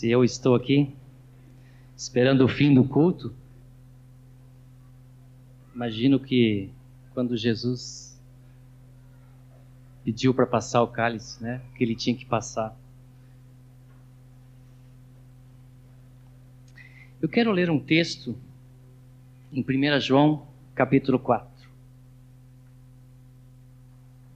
Se 0.00 0.10
eu 0.10 0.24
estou 0.24 0.54
aqui 0.54 0.94
esperando 1.94 2.42
o 2.42 2.48
fim 2.48 2.72
do 2.72 2.82
culto, 2.82 3.34
imagino 5.74 6.18
que 6.18 6.70
quando 7.12 7.36
Jesus 7.36 8.18
pediu 10.02 10.32
para 10.32 10.46
passar 10.46 10.82
o 10.82 10.88
cálice, 10.88 11.42
né, 11.42 11.60
que 11.76 11.84
ele 11.84 11.94
tinha 11.94 12.16
que 12.16 12.24
passar. 12.24 12.74
Eu 17.20 17.28
quero 17.28 17.52
ler 17.52 17.68
um 17.68 17.78
texto 17.78 18.34
em 19.52 19.60
1 19.60 20.00
João, 20.00 20.46
capítulo 20.74 21.18
4. 21.18 21.68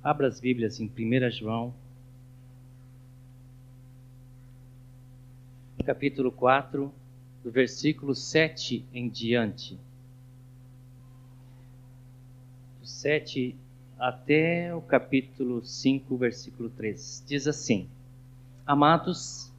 Abra 0.03 0.27
as 0.27 0.39
Bíblias 0.39 0.79
em 0.79 0.93
1 0.95 1.31
João, 1.31 1.75
capítulo 5.85 6.33
4, 6.33 6.93
do 7.45 7.51
versículo 7.51 8.15
7 8.15 8.85
em 8.93 9.09
diante. 9.09 9.79
Do 12.81 12.87
7 12.87 13.55
até 13.99 14.75
o 14.75 14.81
capítulo 14.81 15.65
5, 15.65 16.17
versículo 16.17 16.71
3. 16.71 17.25
Diz 17.27 17.47
assim: 17.47 17.89
Amados, 18.67 19.53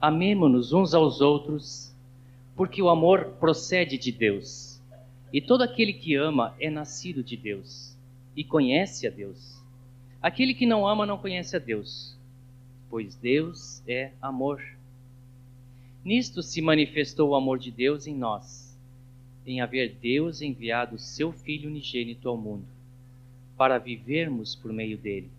amemo-nos 0.00 0.72
uns 0.72 0.94
aos 0.94 1.20
outros, 1.20 1.94
porque 2.56 2.82
o 2.82 2.88
amor 2.88 3.36
procede 3.38 3.98
de 3.98 4.10
Deus. 4.10 4.80
E 5.32 5.40
todo 5.40 5.62
aquele 5.62 5.92
que 5.92 6.14
ama 6.14 6.54
é 6.58 6.70
nascido 6.70 7.22
de 7.22 7.36
Deus 7.36 7.94
e 8.36 8.42
conhece 8.42 9.06
a 9.06 9.10
Deus. 9.10 9.62
Aquele 10.22 10.54
que 10.54 10.64
não 10.64 10.88
ama 10.88 11.04
não 11.04 11.18
conhece 11.18 11.54
a 11.54 11.58
Deus, 11.58 12.16
pois 12.88 13.14
Deus 13.14 13.82
é 13.86 14.12
amor. 14.22 14.62
Nisto 16.04 16.42
se 16.42 16.60
manifestou 16.60 17.30
o 17.30 17.34
amor 17.34 17.58
de 17.58 17.70
Deus 17.70 18.06
em 18.06 18.14
nós, 18.14 18.76
em 19.46 19.62
haver 19.62 19.94
Deus 19.94 20.42
enviado 20.42 20.98
seu 20.98 21.32
Filho 21.32 21.70
unigênito 21.70 22.28
ao 22.28 22.36
mundo 22.36 22.66
para 23.56 23.78
vivermos 23.78 24.54
por 24.54 24.70
meio 24.70 24.98
dele. 24.98 25.30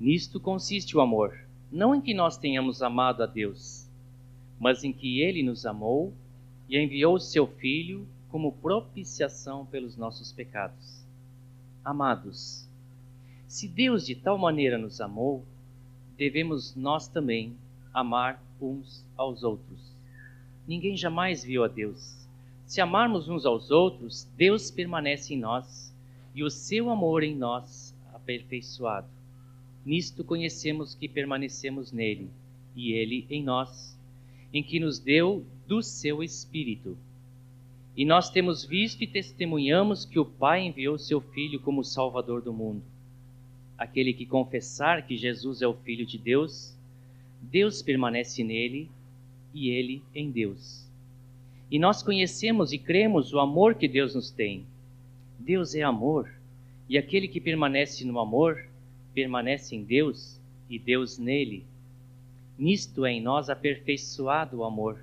Nisto 0.00 0.40
consiste 0.40 0.96
o 0.96 1.00
amor, 1.00 1.38
não 1.70 1.94
em 1.94 2.00
que 2.00 2.14
nós 2.14 2.38
tenhamos 2.38 2.82
amado 2.82 3.22
a 3.22 3.26
Deus, 3.26 3.86
mas 4.58 4.84
em 4.84 4.92
que 4.92 5.20
ele 5.20 5.42
nos 5.42 5.66
amou 5.66 6.14
e 6.68 6.78
enviou 6.78 7.20
seu 7.20 7.46
Filho 7.46 8.06
como 8.30 8.52
propiciação 8.52 9.66
pelos 9.66 9.96
nossos 9.98 10.32
pecados. 10.32 11.04
Amados, 11.84 12.66
se 13.46 13.68
Deus 13.68 14.06
de 14.06 14.14
tal 14.14 14.38
maneira 14.38 14.78
nos 14.78 14.98
amou, 14.98 15.44
devemos 16.16 16.74
nós 16.74 17.06
também 17.06 17.54
amar 17.92 18.42
uns 18.60 19.04
aos 19.16 19.42
outros. 19.42 19.92
Ninguém 20.66 20.96
jamais 20.96 21.44
viu 21.44 21.64
a 21.64 21.68
Deus. 21.68 22.26
Se 22.64 22.80
amarmos 22.80 23.28
uns 23.28 23.44
aos 23.44 23.70
outros, 23.70 24.28
Deus 24.36 24.70
permanece 24.70 25.34
em 25.34 25.38
nós 25.38 25.94
e 26.34 26.42
o 26.42 26.50
seu 26.50 26.88
amor 26.88 27.22
em 27.22 27.34
nós 27.34 27.94
aperfeiçoado. 28.14 29.08
Nisto 29.84 30.22
conhecemos 30.22 30.94
que 30.94 31.08
permanecemos 31.08 31.92
nele 31.92 32.30
e 32.74 32.92
ele 32.92 33.26
em 33.28 33.42
nós, 33.42 33.98
em 34.52 34.62
que 34.62 34.78
nos 34.78 34.98
deu 34.98 35.44
do 35.66 35.82
seu 35.82 36.22
Espírito. 36.22 36.96
E 37.96 38.04
nós 38.04 38.30
temos 38.30 38.64
visto 38.64 39.02
e 39.02 39.06
testemunhamos 39.06 40.04
que 40.04 40.18
o 40.18 40.24
Pai 40.24 40.62
enviou 40.62 40.96
seu 40.98 41.20
Filho 41.20 41.60
como 41.60 41.84
Salvador 41.84 42.40
do 42.40 42.52
mundo. 42.52 42.82
Aquele 43.76 44.14
que 44.14 44.24
confessar 44.24 45.06
que 45.06 45.16
Jesus 45.16 45.60
é 45.60 45.66
o 45.66 45.74
Filho 45.74 46.06
de 46.06 46.16
Deus, 46.16 46.74
Deus 47.42 47.82
permanece 47.82 48.42
nele 48.42 48.90
e 49.52 49.68
ele 49.68 50.02
em 50.14 50.30
Deus. 50.30 50.88
E 51.70 51.78
nós 51.78 52.02
conhecemos 52.02 52.72
e 52.72 52.78
cremos 52.78 53.32
o 53.32 53.40
amor 53.40 53.74
que 53.74 53.88
Deus 53.88 54.14
nos 54.14 54.30
tem 54.30 54.64
Deus 55.44 55.74
é 55.74 55.82
amor, 55.82 56.32
e 56.88 56.96
aquele 56.96 57.26
que 57.26 57.40
permanece 57.40 58.04
no 58.04 58.20
amor 58.20 58.64
permanece 59.12 59.74
em 59.74 59.82
Deus 59.82 60.40
e 60.70 60.78
Deus 60.78 61.18
nele. 61.18 61.64
Nisto 62.56 63.04
é 63.04 63.10
em 63.10 63.20
nós 63.20 63.50
aperfeiçoado 63.50 64.58
o 64.58 64.64
amor, 64.64 65.00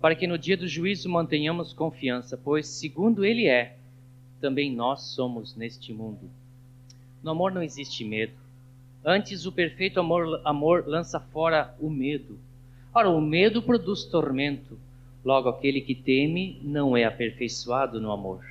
para 0.00 0.14
que 0.14 0.28
no 0.28 0.38
dia 0.38 0.56
do 0.56 0.68
juízo 0.68 1.08
mantenhamos 1.08 1.72
confiança, 1.72 2.36
pois, 2.36 2.68
segundo 2.68 3.24
Ele 3.24 3.48
é, 3.48 3.76
também 4.40 4.72
nós 4.72 5.08
somos 5.08 5.56
neste 5.56 5.92
mundo. 5.92 6.30
No 7.20 7.32
amor 7.32 7.50
não 7.50 7.62
existe 7.62 8.04
medo. 8.04 8.41
Antes, 9.04 9.46
o 9.46 9.52
perfeito 9.52 9.98
amor, 9.98 10.40
amor 10.44 10.84
lança 10.86 11.18
fora 11.18 11.74
o 11.80 11.90
medo. 11.90 12.38
Ora, 12.94 13.10
o 13.10 13.20
medo 13.20 13.60
produz 13.62 14.04
tormento. 14.04 14.78
Logo, 15.24 15.48
aquele 15.48 15.80
que 15.80 15.94
teme 15.94 16.60
não 16.62 16.96
é 16.96 17.04
aperfeiçoado 17.04 18.00
no 18.00 18.12
amor. 18.12 18.44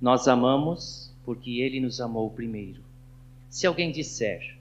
Nós 0.00 0.28
amamos 0.28 1.12
porque 1.24 1.60
ele 1.60 1.80
nos 1.80 2.00
amou 2.00 2.30
primeiro. 2.30 2.80
Se 3.48 3.66
alguém 3.66 3.90
disser, 3.90 4.56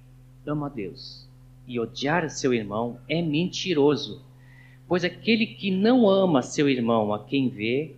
ama 0.46 0.68
a 0.68 0.70
Deus, 0.70 1.28
e 1.68 1.80
odiar 1.80 2.30
seu 2.30 2.54
irmão, 2.54 3.00
é 3.08 3.22
mentiroso. 3.22 4.22
Pois 4.88 5.04
aquele 5.04 5.46
que 5.46 5.70
não 5.70 6.10
ama 6.10 6.42
seu 6.42 6.70
irmão 6.70 7.14
a 7.14 7.24
quem 7.24 7.50
vê, 7.50 7.96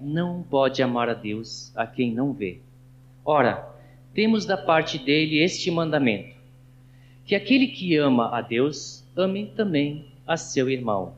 não 0.00 0.42
pode 0.42 0.82
amar 0.82 1.08
a 1.08 1.14
Deus 1.14 1.70
a 1.76 1.86
quem 1.86 2.14
não 2.14 2.32
vê. 2.32 2.60
Ora, 3.24 3.73
temos 4.14 4.46
da 4.46 4.56
parte 4.56 4.96
dele 4.96 5.42
este 5.42 5.70
mandamento: 5.70 6.36
que 7.26 7.34
aquele 7.34 7.66
que 7.66 7.96
ama 7.96 8.28
a 8.36 8.40
Deus, 8.40 9.04
ame 9.16 9.46
também 9.56 10.06
a 10.26 10.36
seu 10.36 10.70
irmão. 10.70 11.14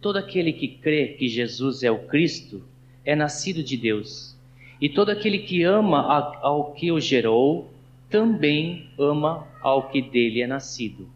Todo 0.00 0.16
aquele 0.16 0.52
que 0.52 0.68
crê 0.68 1.08
que 1.08 1.28
Jesus 1.28 1.82
é 1.82 1.90
o 1.90 2.06
Cristo, 2.06 2.62
é 3.04 3.14
nascido 3.14 3.62
de 3.62 3.76
Deus. 3.76 4.36
E 4.80 4.88
todo 4.88 5.10
aquele 5.10 5.38
que 5.38 5.62
ama 5.62 6.00
ao 6.40 6.72
que 6.72 6.92
o 6.92 7.00
gerou, 7.00 7.70
também 8.08 8.88
ama 8.98 9.46
ao 9.60 9.88
que 9.88 10.00
dele 10.00 10.40
é 10.40 10.46
nascido. 10.46 11.10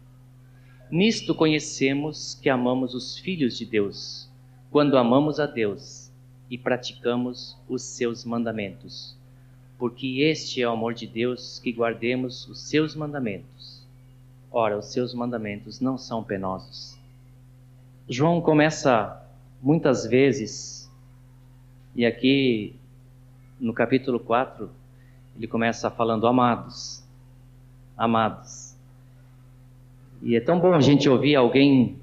Nisto 0.91 1.33
conhecemos 1.33 2.35
que 2.35 2.49
amamos 2.49 2.93
os 2.93 3.17
filhos 3.17 3.57
de 3.57 3.65
Deus, 3.65 4.29
quando 4.69 4.97
amamos 4.97 5.39
a 5.39 5.45
Deus 5.45 6.11
e 6.49 6.57
praticamos 6.57 7.57
os 7.67 7.81
seus 7.81 8.23
mandamentos. 8.25 9.17
Porque 9.83 10.21
este 10.21 10.61
é 10.61 10.69
o 10.69 10.71
amor 10.71 10.93
de 10.93 11.05
Deus, 11.05 11.59
que 11.59 11.69
guardemos 11.69 12.47
os 12.47 12.69
seus 12.69 12.95
mandamentos. 12.95 13.85
Ora, 14.49 14.77
os 14.77 14.85
seus 14.93 15.13
mandamentos 15.13 15.81
não 15.81 15.97
são 15.97 16.23
penosos. 16.23 16.97
João 18.07 18.39
começa 18.39 19.21
muitas 19.61 20.07
vezes 20.07 20.89
e 21.93 22.05
aqui 22.05 22.77
no 23.59 23.73
capítulo 23.73 24.21
4, 24.21 24.69
ele 25.35 25.47
começa 25.47 25.91
falando 25.91 26.27
amados. 26.27 27.03
Amados. 27.97 28.77
E 30.21 30.33
é 30.33 30.39
tão 30.39 30.61
bom 30.61 30.73
a 30.73 30.79
gente 30.79 31.09
ouvir 31.09 31.35
alguém 31.35 31.99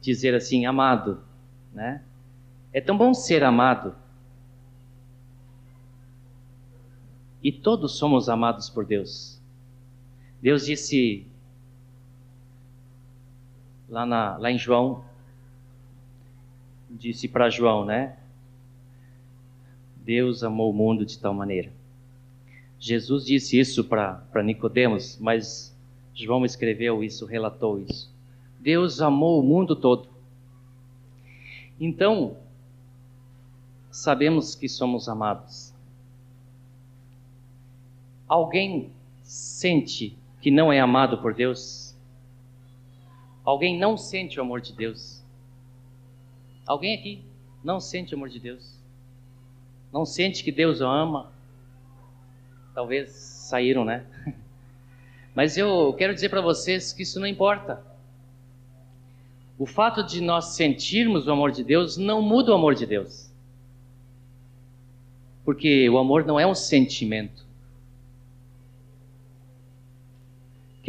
dizer 0.00 0.34
assim, 0.34 0.66
amado, 0.66 1.20
né? 1.72 2.02
É 2.72 2.80
tão 2.80 2.98
bom 2.98 3.14
ser 3.14 3.44
amado. 3.44 3.94
E 7.42 7.50
todos 7.50 7.96
somos 7.96 8.28
amados 8.28 8.68
por 8.68 8.84
Deus. 8.84 9.40
Deus 10.42 10.66
disse 10.66 11.26
lá, 13.88 14.06
na, 14.06 14.36
lá 14.36 14.50
em 14.50 14.58
João, 14.58 15.04
disse 16.88 17.28
para 17.28 17.50
João, 17.50 17.84
né? 17.84 18.16
Deus 19.96 20.42
amou 20.42 20.70
o 20.70 20.74
mundo 20.74 21.04
de 21.04 21.18
tal 21.18 21.34
maneira. 21.34 21.72
Jesus 22.78 23.26
disse 23.26 23.58
isso 23.58 23.84
para 23.84 24.42
Nicodemos, 24.42 25.18
mas 25.20 25.76
João 26.14 26.44
escreveu 26.44 27.04
isso, 27.04 27.26
relatou 27.26 27.78
isso. 27.78 28.10
Deus 28.58 29.00
amou 29.00 29.40
o 29.40 29.42
mundo 29.42 29.76
todo. 29.76 30.08
Então, 31.78 32.36
sabemos 33.90 34.54
que 34.54 34.68
somos 34.68 35.08
amados. 35.08 35.74
Alguém 38.30 38.92
sente 39.24 40.16
que 40.40 40.52
não 40.52 40.72
é 40.72 40.78
amado 40.78 41.18
por 41.18 41.34
Deus? 41.34 41.96
Alguém 43.44 43.76
não 43.76 43.98
sente 43.98 44.38
o 44.38 44.42
amor 44.42 44.60
de 44.60 44.72
Deus? 44.72 45.20
Alguém 46.64 46.94
aqui 46.94 47.24
não 47.64 47.80
sente 47.80 48.14
o 48.14 48.16
amor 48.16 48.28
de 48.28 48.38
Deus? 48.38 48.78
Não 49.92 50.06
sente 50.06 50.44
que 50.44 50.52
Deus 50.52 50.80
o 50.80 50.86
ama? 50.86 51.32
Talvez 52.72 53.10
saíram, 53.10 53.84
né? 53.84 54.06
Mas 55.34 55.56
eu 55.56 55.92
quero 55.98 56.14
dizer 56.14 56.28
para 56.28 56.40
vocês 56.40 56.92
que 56.92 57.02
isso 57.02 57.18
não 57.18 57.26
importa. 57.26 57.84
O 59.58 59.66
fato 59.66 60.04
de 60.04 60.20
nós 60.20 60.54
sentirmos 60.54 61.26
o 61.26 61.32
amor 61.32 61.50
de 61.50 61.64
Deus 61.64 61.96
não 61.96 62.22
muda 62.22 62.52
o 62.52 62.54
amor 62.54 62.76
de 62.76 62.86
Deus. 62.86 63.28
Porque 65.44 65.90
o 65.90 65.98
amor 65.98 66.24
não 66.24 66.38
é 66.38 66.46
um 66.46 66.54
sentimento. 66.54 67.49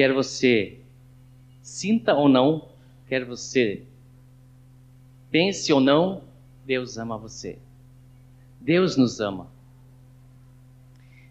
Quer 0.02 0.14
você 0.14 0.80
sinta 1.62 2.16
ou 2.16 2.28
não 2.28 2.68
quer 3.08 3.24
você 3.24 3.84
pense 5.30 5.72
ou 5.72 5.80
não, 5.80 6.24
Deus 6.66 6.98
ama 6.98 7.20
você. 7.20 7.60
Deus 8.60 8.98
nos 8.98 9.20
ama. 9.20 9.46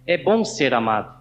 É 0.06 0.16
bom 0.16 0.44
ser 0.44 0.72
amado. 0.72 1.20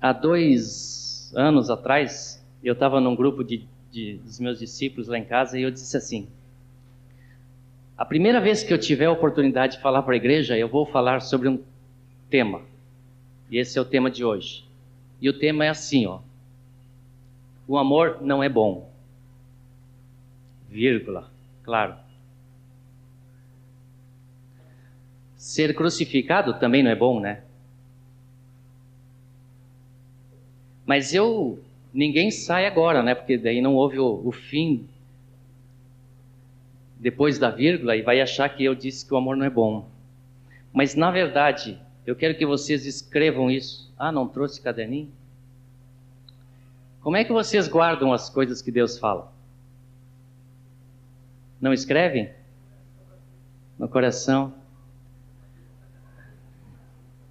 Há 0.00 0.10
dois 0.10 1.30
anos 1.36 1.68
atrás, 1.68 2.42
eu 2.64 2.72
estava 2.72 2.98
num 2.98 3.14
grupo 3.14 3.44
de, 3.44 3.68
de, 3.92 4.14
dos 4.24 4.40
meus 4.40 4.58
discípulos 4.58 5.06
lá 5.06 5.18
em 5.18 5.24
casa 5.26 5.58
e 5.58 5.62
eu 5.64 5.70
disse 5.70 5.94
assim: 5.98 6.26
a 7.94 8.06
primeira 8.06 8.40
vez 8.40 8.62
que 8.62 8.72
eu 8.72 8.78
tiver 8.78 9.04
a 9.04 9.12
oportunidade 9.12 9.76
de 9.76 9.82
falar 9.82 10.00
para 10.00 10.14
a 10.14 10.16
igreja, 10.16 10.56
eu 10.56 10.66
vou 10.66 10.86
falar 10.86 11.20
sobre 11.20 11.46
um 11.50 11.62
tema. 12.30 12.74
E 13.50 13.58
esse 13.58 13.78
é 13.78 13.80
o 13.80 13.84
tema 13.84 14.10
de 14.10 14.24
hoje. 14.24 14.64
E 15.20 15.28
o 15.28 15.38
tema 15.38 15.64
é 15.64 15.68
assim, 15.68 16.06
ó. 16.06 16.20
O 17.66 17.78
amor 17.78 18.20
não 18.22 18.42
é 18.42 18.48
bom. 18.48 18.90
Vírgula, 20.68 21.30
claro. 21.62 21.96
Ser 25.36 25.74
crucificado 25.74 26.58
também 26.58 26.82
não 26.82 26.90
é 26.90 26.94
bom, 26.94 27.20
né? 27.20 27.42
Mas 30.84 31.14
eu. 31.14 31.62
Ninguém 31.92 32.30
sai 32.30 32.66
agora, 32.66 33.02
né? 33.02 33.14
Porque 33.14 33.38
daí 33.38 33.60
não 33.60 33.74
houve 33.74 33.98
o, 33.98 34.20
o 34.26 34.30
fim 34.30 34.86
depois 36.98 37.38
da 37.38 37.50
vírgula 37.50 37.96
e 37.96 38.02
vai 38.02 38.20
achar 38.20 38.48
que 38.48 38.64
eu 38.64 38.74
disse 38.74 39.06
que 39.06 39.14
o 39.14 39.16
amor 39.16 39.36
não 39.36 39.46
é 39.46 39.50
bom. 39.50 39.88
Mas 40.72 40.94
na 40.94 41.10
verdade, 41.10 41.78
eu 42.06 42.14
quero 42.14 42.36
que 42.36 42.46
vocês 42.46 42.86
escrevam 42.86 43.50
isso. 43.50 43.92
Ah, 43.98 44.12
não 44.12 44.28
trouxe 44.28 44.60
caderninho? 44.60 45.10
Como 47.00 47.16
é 47.16 47.24
que 47.24 47.32
vocês 47.32 47.68
guardam 47.68 48.12
as 48.12 48.30
coisas 48.30 48.62
que 48.62 48.70
Deus 48.70 48.98
fala? 48.98 49.32
Não 51.60 51.72
escrevem? 51.72 52.30
No 53.78 53.88
coração? 53.88 54.54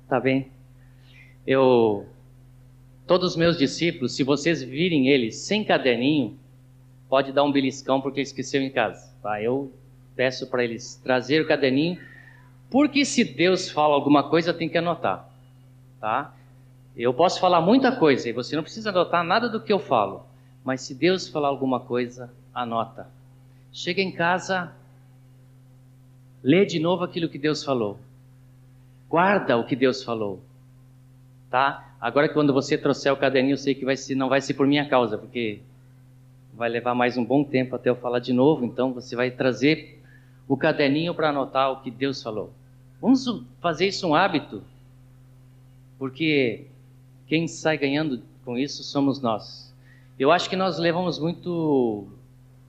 Tá 0.08 0.20
bem. 0.20 0.52
Eu 1.48 2.08
todos 3.08 3.32
os 3.32 3.38
meus 3.38 3.58
discípulos, 3.58 4.16
se 4.16 4.24
vocês 4.24 4.62
virem 4.62 5.10
eles 5.10 5.38
sem 5.38 5.64
caderninho, 5.64 6.38
pode 7.08 7.32
dar 7.32 7.44
um 7.44 7.52
beliscão 7.52 8.02
porque 8.02 8.22
esqueceu 8.22 8.62
em 8.62 8.70
casa. 8.70 9.14
Tá? 9.22 9.42
Eu 9.42 9.72
peço 10.16 10.48
para 10.48 10.64
eles 10.64 10.96
trazer 11.04 11.42
o 11.42 11.48
caderninho, 11.48 12.00
porque 12.70 13.06
se 13.06 13.24
Deus 13.24 13.70
fala 13.70 13.94
alguma 13.94 14.24
coisa, 14.30 14.54
tem 14.54 14.68
que 14.68 14.78
anotar, 14.78 15.30
tá? 16.00 16.34
Eu 16.96 17.14
posso 17.14 17.40
falar 17.40 17.62
muita 17.62 17.96
coisa 17.96 18.30
e 18.30 18.34
você 18.34 18.56
não 18.56 18.64
precisa 18.64 18.90
anotar 18.90 19.24
nada 19.24 19.50
do 19.50 19.62
que 19.62 19.72
eu 19.72 19.80
falo, 19.80 20.26
mas 20.64 20.82
se 20.82 20.94
Deus 20.94 21.28
falar 21.28 21.50
alguma 21.50 21.80
coisa, 21.80 22.32
anota. 22.54 23.08
Chega 23.72 24.02
em 24.02 24.12
casa, 24.12 24.72
lê 26.42 26.66
de 26.66 26.80
novo 26.80 27.04
aquilo 27.04 27.28
que 27.28 27.38
Deus 27.38 27.64
falou. 27.64 28.00
Guarda 29.10 29.58
o 29.58 29.66
que 29.66 29.76
Deus 29.76 30.04
falou. 30.04 30.40
Tá? 31.50 31.96
Agora 32.00 32.30
quando 32.30 32.54
você 32.54 32.78
trouxer 32.78 33.12
o 33.12 33.18
caderninho, 33.18 33.54
eu 33.54 33.58
sei 33.58 33.76
que 33.76 33.86
vai 33.86 33.98
ser, 33.98 34.16
não 34.16 34.30
vai 34.30 34.42
ser 34.42 34.54
por 34.54 34.66
minha 34.66 34.88
causa, 34.88 35.18
porque 35.18 35.60
vai 36.54 36.70
levar 36.70 36.96
mais 36.96 37.18
um 37.18 37.26
bom 37.26 37.44
tempo 37.44 37.76
até 37.76 37.90
eu 37.90 37.96
falar 37.96 38.20
de 38.20 38.32
novo, 38.32 38.66
então 38.66 38.94
você 38.94 39.16
vai 39.16 39.30
trazer 39.30 40.02
o 40.48 40.56
caderninho 40.56 41.14
para 41.14 41.30
anotar 41.30 41.72
o 41.72 41.82
que 41.82 41.90
Deus 41.90 42.22
falou. 42.22 42.52
Vamos 43.02 43.26
fazer 43.60 43.88
isso 43.88 44.08
um 44.08 44.16
hábito, 44.16 44.64
porque 45.98 46.68
quem 47.28 47.48
sai 47.48 47.78
ganhando 47.78 48.22
com 48.44 48.58
isso 48.58 48.84
somos 48.84 49.22
nós. 49.22 49.74
Eu 50.18 50.32
acho 50.32 50.50
que 50.50 50.56
nós 50.56 50.78
levamos 50.78 51.20
muito 51.20 52.08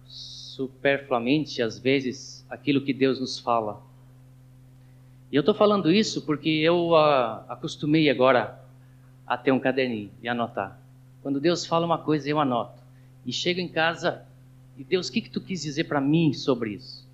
superfluamente, 0.06 1.62
às 1.62 1.78
vezes, 1.78 2.44
aquilo 2.49 2.81
que 2.81 2.93
Deus 2.93 3.20
nos 3.20 3.38
fala. 3.38 3.82
E 5.31 5.37
eu 5.37 5.40
estou 5.40 5.55
falando 5.55 5.93
isso 5.93 6.23
porque 6.23 6.49
eu 6.49 6.90
uh, 6.90 7.44
acostumei 7.49 8.08
agora 8.08 8.58
a 9.26 9.37
ter 9.37 9.52
um 9.52 9.61
caderninho 9.61 10.11
e 10.23 10.28
anotar. 10.28 10.81
Quando 11.23 11.40
Deus 11.40 11.67
fala 11.67 11.84
uma 11.84 11.99
coisa, 11.99 12.28
eu 12.28 12.40
anoto. 12.40 12.82
E 13.25 13.32
chego 13.32 13.61
em 13.61 13.69
casa 13.69 14.25
e 14.78 14.84
Deus, 14.84 15.08
o 15.08 15.12
que, 15.12 15.20
que 15.20 15.31
tu 15.31 15.40
quis 15.40 15.62
dizer 15.62 15.84
para 15.84 16.00
mim 16.00 16.32
sobre 16.32 16.75
isso? 16.75 17.06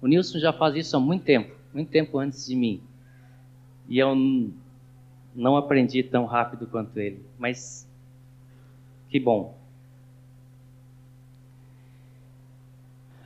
O 0.00 0.06
Nilson 0.06 0.38
já 0.38 0.52
faz 0.52 0.74
isso 0.76 0.96
há 0.96 1.00
muito 1.00 1.24
tempo, 1.24 1.54
muito 1.72 1.90
tempo 1.90 2.18
antes 2.18 2.46
de 2.46 2.56
mim. 2.56 2.82
E 3.88 3.98
eu 3.98 4.14
não 5.34 5.56
aprendi 5.56 6.02
tão 6.02 6.24
rápido 6.24 6.66
quanto 6.66 6.98
ele, 6.98 7.24
mas 7.38 7.88
que 9.08 9.18
bom. 9.18 9.58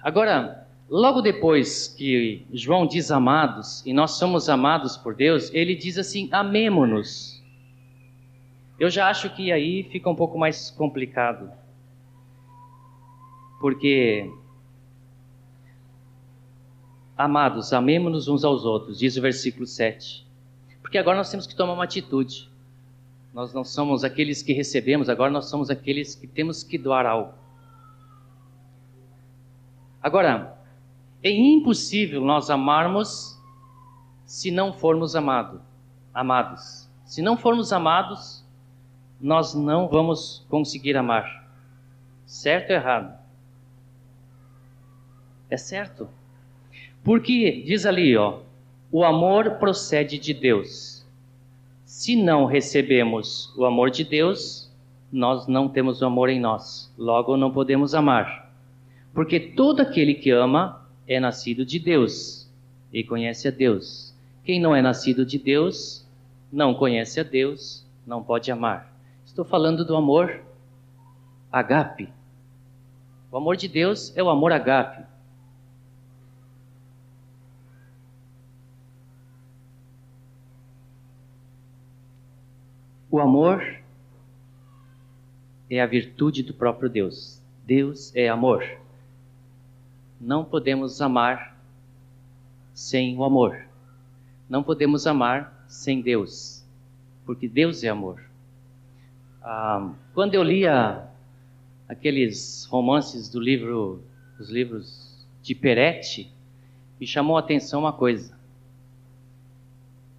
Agora, 0.03 0.67
logo 0.89 1.21
depois 1.21 1.89
que 1.89 2.47
João 2.53 2.87
diz 2.87 3.11
amados, 3.11 3.85
e 3.87 3.93
nós 3.93 4.13
somos 4.13 4.49
amados 4.49 4.97
por 4.97 5.15
Deus, 5.15 5.51
ele 5.55 5.75
diz 5.75 5.97
assim: 5.97 6.29
amemo-nos. 6.31 7.43
Eu 8.79 8.91
já 8.91 9.09
acho 9.09 9.35
que 9.35 9.53
aí 9.53 9.85
fica 9.85 10.11
um 10.11 10.17
pouco 10.17 10.37
mais 10.37 10.71
complicado. 10.71 11.51
Porque, 13.61 14.31
amados, 17.17 17.73
amemo-nos 17.73 18.29
uns 18.29 18.45
aos 18.45 18.65
outros, 18.65 18.99
diz 18.99 19.17
o 19.17 19.23
versículo 19.23 19.67
7. 19.67 20.27
Porque 20.83 20.99
agora 20.99 21.17
nós 21.17 21.31
temos 21.31 21.47
que 21.47 21.55
tomar 21.55 21.73
uma 21.73 21.85
atitude. 21.85 22.49
Nós 23.33 23.53
não 23.53 23.65
somos 23.65 24.05
aqueles 24.05 24.43
que 24.43 24.53
recebemos, 24.53 25.09
agora 25.09 25.31
nós 25.31 25.47
somos 25.47 25.71
aqueles 25.71 26.15
que 26.15 26.27
temos 26.27 26.63
que 26.63 26.79
doar 26.79 27.07
algo. 27.07 27.35
Agora, 30.01 30.59
é 31.23 31.31
impossível 31.31 32.21
nós 32.21 32.51
amarmos 32.51 33.41
se 34.27 34.51
não 34.51 34.73
formos 34.73 35.17
amado, 35.17 35.61
amados. 36.13 36.89
Se 37.07 37.23
não 37.23 37.37
formos 37.37 37.73
amados, 37.73 38.45
nós 39.21 39.55
não 39.55 39.89
vamos 39.89 40.45
conseguir 40.49 40.97
amar. 40.97 41.49
Certo 42.27 42.71
ou 42.71 42.77
errado? 42.77 43.19
É 45.49 45.57
certo. 45.57 46.09
Porque 47.05 47.63
diz 47.67 47.85
ali, 47.85 48.17
ó, 48.17 48.39
o 48.91 49.05
amor 49.05 49.57
procede 49.59 50.19
de 50.19 50.33
Deus. 50.33 51.05
Se 51.85 52.17
não 52.17 52.47
recebemos 52.47 53.55
o 53.57 53.67
amor 53.67 53.91
de 53.91 54.05
Deus, 54.05 54.73
nós 55.13 55.47
não 55.47 55.69
temos 55.69 56.01
o 56.01 56.07
amor 56.07 56.31
em 56.31 56.41
nós. 56.41 56.93
Logo, 56.97 57.37
não 57.37 57.53
podemos 57.53 57.95
amar. 57.95 58.51
Porque 59.13 59.39
todo 59.39 59.81
aquele 59.81 60.15
que 60.15 60.31
ama 60.31 60.85
é 61.07 61.21
nascido 61.21 61.65
de 61.65 61.79
Deus 61.79 62.51
e 62.93 63.05
conhece 63.05 63.47
a 63.49 63.51
Deus. 63.51 64.15
Quem 64.43 64.59
não 64.59 64.75
é 64.75 64.81
nascido 64.81 65.27
de 65.27 65.39
Deus, 65.39 66.07
não 66.51 66.75
conhece 66.75 67.21
a 67.21 67.23
Deus, 67.23 67.87
não 68.07 68.23
pode 68.23 68.51
amar. 68.51 68.93
Estou 69.27 69.45
falando 69.45 69.85
do 69.85 69.95
amor 69.95 70.41
agape. 71.53 72.09
O 73.31 73.37
amor 73.37 73.57
de 73.57 73.69
Deus 73.69 74.17
é 74.17 74.23
o 74.23 74.29
amor 74.29 74.53
agape. 74.53 75.14
O 83.15 83.21
amor 83.21 83.65
é 85.71 85.81
a 85.81 85.87
virtude 85.87 86.43
do 86.43 86.53
próprio 86.53 86.91
Deus. 86.91 87.41
Deus 87.65 88.11
é 88.13 88.29
amor. 88.29 88.65
Não 90.21 90.45
podemos 90.45 91.01
amar 91.01 91.57
sem 92.73 93.17
o 93.17 93.23
amor. 93.23 93.69
Não 94.49 94.65
podemos 94.65 95.07
amar 95.07 95.65
sem 95.69 96.03
Deus, 96.03 96.65
porque 97.25 97.47
Deus 97.47 97.85
é 97.85 97.89
amor. 97.89 98.21
Ah, 99.41 99.93
quando 100.13 100.35
eu 100.35 100.43
lia 100.43 101.07
aqueles 101.89 102.65
romances 102.65 103.29
do 103.29 103.39
livro, 103.39 104.03
dos 104.37 104.51
livros 104.51 105.25
de 105.41 105.55
Peretti, 105.55 106.33
me 106.99 107.07
chamou 107.07 107.37
a 107.37 107.41
atenção 107.41 107.79
uma 107.79 107.93
coisa 107.93 108.37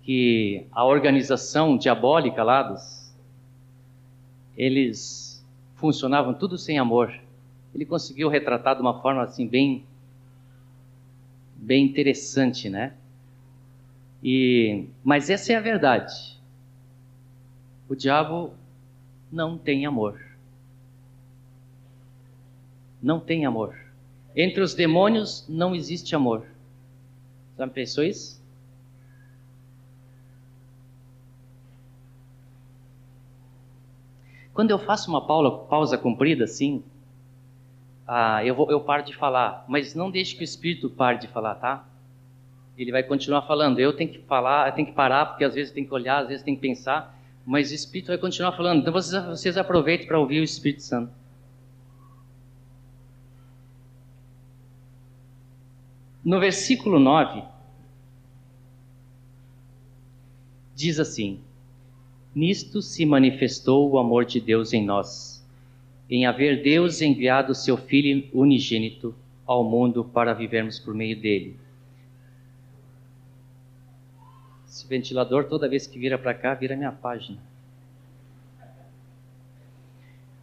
que 0.06 0.68
a 0.72 0.86
organização 0.86 1.76
diabólica 1.76 2.44
lá 2.44 2.62
dos, 2.62 3.12
eles 4.56 5.44
funcionavam 5.78 6.32
tudo 6.32 6.60
sem 6.60 6.78
amor. 6.78 7.12
Ele 7.74 7.88
conseguiu 7.88 8.30
retratar 8.30 8.76
de 8.76 8.82
uma 8.82 9.02
forma 9.02 9.24
assim 9.24 9.48
bem 9.48 9.84
bem 11.56 11.84
interessante, 11.84 12.70
né? 12.70 12.94
E 14.24 14.86
mas 15.04 15.32
essa 15.32 15.54
é 15.54 15.56
a 15.56 15.62
verdade. 15.62 16.40
O 17.90 17.96
diabo 17.96 18.54
não 19.32 19.58
tem 19.58 19.88
amor. 19.88 20.22
Não 23.02 23.20
tem 23.20 23.44
amor. 23.44 23.76
Entre 24.36 24.62
os 24.62 24.76
demônios 24.76 25.46
não 25.50 25.74
existe 25.74 26.16
amor. 26.16 26.46
Já 27.58 27.68
pensou 27.68 28.04
isso? 28.04 28.45
Quando 34.56 34.72
eu 34.72 34.80
faço 34.80 35.10
uma 35.10 35.28
pausa, 35.28 35.52
pausa 35.66 35.98
comprida 35.98 36.46
assim, 36.46 36.82
ah, 38.08 38.42
eu, 38.46 38.56
vou, 38.56 38.72
eu 38.72 38.80
paro 38.80 39.04
de 39.04 39.14
falar, 39.14 39.66
mas 39.68 39.94
não 39.94 40.10
deixe 40.10 40.34
que 40.34 40.42
o 40.42 40.46
Espírito 40.46 40.90
pare 40.90 41.18
de 41.20 41.28
falar, 41.28 41.56
tá? 41.56 41.86
Ele 42.78 42.90
vai 42.90 43.04
continuar 43.04 43.42
falando. 43.42 43.80
Eu 43.80 43.92
tenho 43.92 44.10
que 44.10 44.20
falar, 44.20 44.70
eu 44.70 44.72
tenho 44.74 44.88
que 44.88 44.94
parar, 44.94 45.26
porque 45.26 45.44
às 45.44 45.54
vezes 45.54 45.74
tem 45.74 45.86
que 45.86 45.94
olhar, 45.94 46.20
às 46.22 46.30
vezes 46.30 46.42
tem 46.42 46.56
que 46.56 46.62
pensar, 46.62 47.20
mas 47.46 47.70
o 47.70 47.74
Espírito 47.74 48.08
vai 48.08 48.18
continuar 48.18 48.54
falando. 48.54 48.80
Então 48.80 48.94
vocês, 48.94 49.26
vocês 49.26 49.58
aproveitem 49.58 50.08
para 50.08 50.18
ouvir 50.18 50.40
o 50.40 50.44
Espírito 50.44 50.84
Santo. 50.84 51.12
No 56.24 56.40
versículo 56.40 56.98
9, 56.98 57.44
diz 60.74 60.98
assim: 60.98 61.42
Nisto 62.36 62.82
se 62.82 63.06
manifestou 63.06 63.90
o 63.90 63.98
amor 63.98 64.26
de 64.26 64.42
Deus 64.42 64.74
em 64.74 64.84
nós, 64.84 65.42
em 66.10 66.26
haver 66.26 66.62
Deus 66.62 67.02
enviado 67.02 67.56
seu 67.56 67.78
Filho 67.78 68.30
unigênito 68.34 69.16
ao 69.46 69.64
mundo 69.64 70.04
para 70.04 70.34
vivermos 70.34 70.78
por 70.78 70.94
meio 70.94 71.18
dele. 71.18 71.58
Esse 74.68 74.86
ventilador, 74.86 75.46
toda 75.46 75.70
vez 75.70 75.88
que 75.88 75.98
vira 75.98 76.18
para 76.18 76.34
cá, 76.34 76.54
vira 76.54 76.76
minha 76.76 76.92
página. 76.92 77.42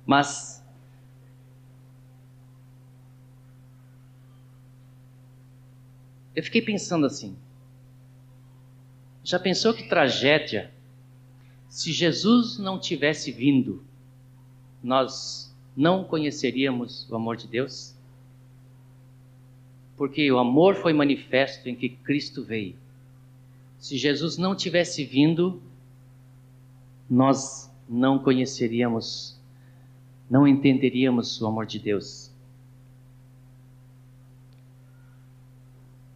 Mas 0.07 0.65
eu 6.35 6.43
fiquei 6.43 6.63
pensando 6.63 7.05
assim: 7.05 7.37
já 9.23 9.39
pensou 9.39 9.75
que 9.75 9.87
tragédia 9.87 10.73
se 11.73 11.91
Jesus 11.91 12.59
não 12.59 12.79
tivesse 12.79 13.33
vindo, 13.33 13.83
nós 14.83 15.57
não 15.75 16.05
conheceríamos 16.05 17.11
o 17.11 17.17
amor 17.17 17.35
de 17.35 17.49
Deus? 17.49 17.95
Porque 19.97 20.31
o 20.31 20.39
amor 20.39 20.75
foi 20.75 20.93
manifesto 20.93 21.71
em 21.71 21.75
que 21.75 21.89
Cristo 21.89 22.45
veio. 22.45 22.77
Se 23.79 23.97
Jesus 23.97 24.37
não 24.37 24.55
tivesse 24.55 25.03
vindo, 25.03 25.63
nós 27.09 27.73
não 27.89 28.19
conheceríamos, 28.19 29.41
não 30.29 30.47
entenderíamos 30.47 31.41
o 31.41 31.47
amor 31.47 31.65
de 31.65 31.79
Deus. 31.79 32.31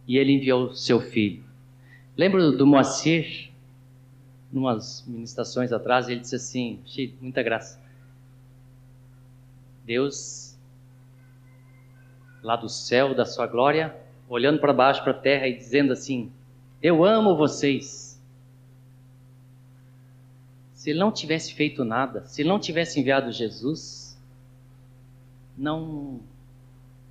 E 0.07 0.19
ele 0.19 0.33
enviou 0.33 0.75
seu 0.75 1.01
filho. 1.01 1.43
Lembra 2.15 2.51
do 2.51 2.67
Moacir? 2.67 3.46
Numas 4.51 5.03
ministrações 5.07 5.71
atrás, 5.71 6.07
ele 6.07 6.19
disse 6.21 6.35
assim, 6.35 6.81
de 6.85 7.13
muita 7.21 7.43
graça. 7.43 7.79
Deus, 9.85 10.57
lá 12.41 12.55
do 12.55 12.69
céu, 12.69 13.15
da 13.15 13.25
sua 13.25 13.47
glória, 13.47 13.95
olhando 14.27 14.59
para 14.59 14.73
baixo, 14.73 15.03
para 15.03 15.11
a 15.11 15.19
terra 15.19 15.47
e 15.47 15.57
dizendo 15.57 15.93
assim: 15.93 16.31
Eu 16.81 17.05
amo 17.05 17.37
vocês. 17.37 18.21
Se 20.73 20.89
ele 20.89 20.99
não 20.99 21.11
tivesse 21.11 21.53
feito 21.53 21.83
nada, 21.83 22.25
se 22.25 22.41
ele 22.41 22.49
não 22.49 22.59
tivesse 22.59 22.99
enviado 22.99 23.31
Jesus, 23.31 24.17
não, 25.57 26.19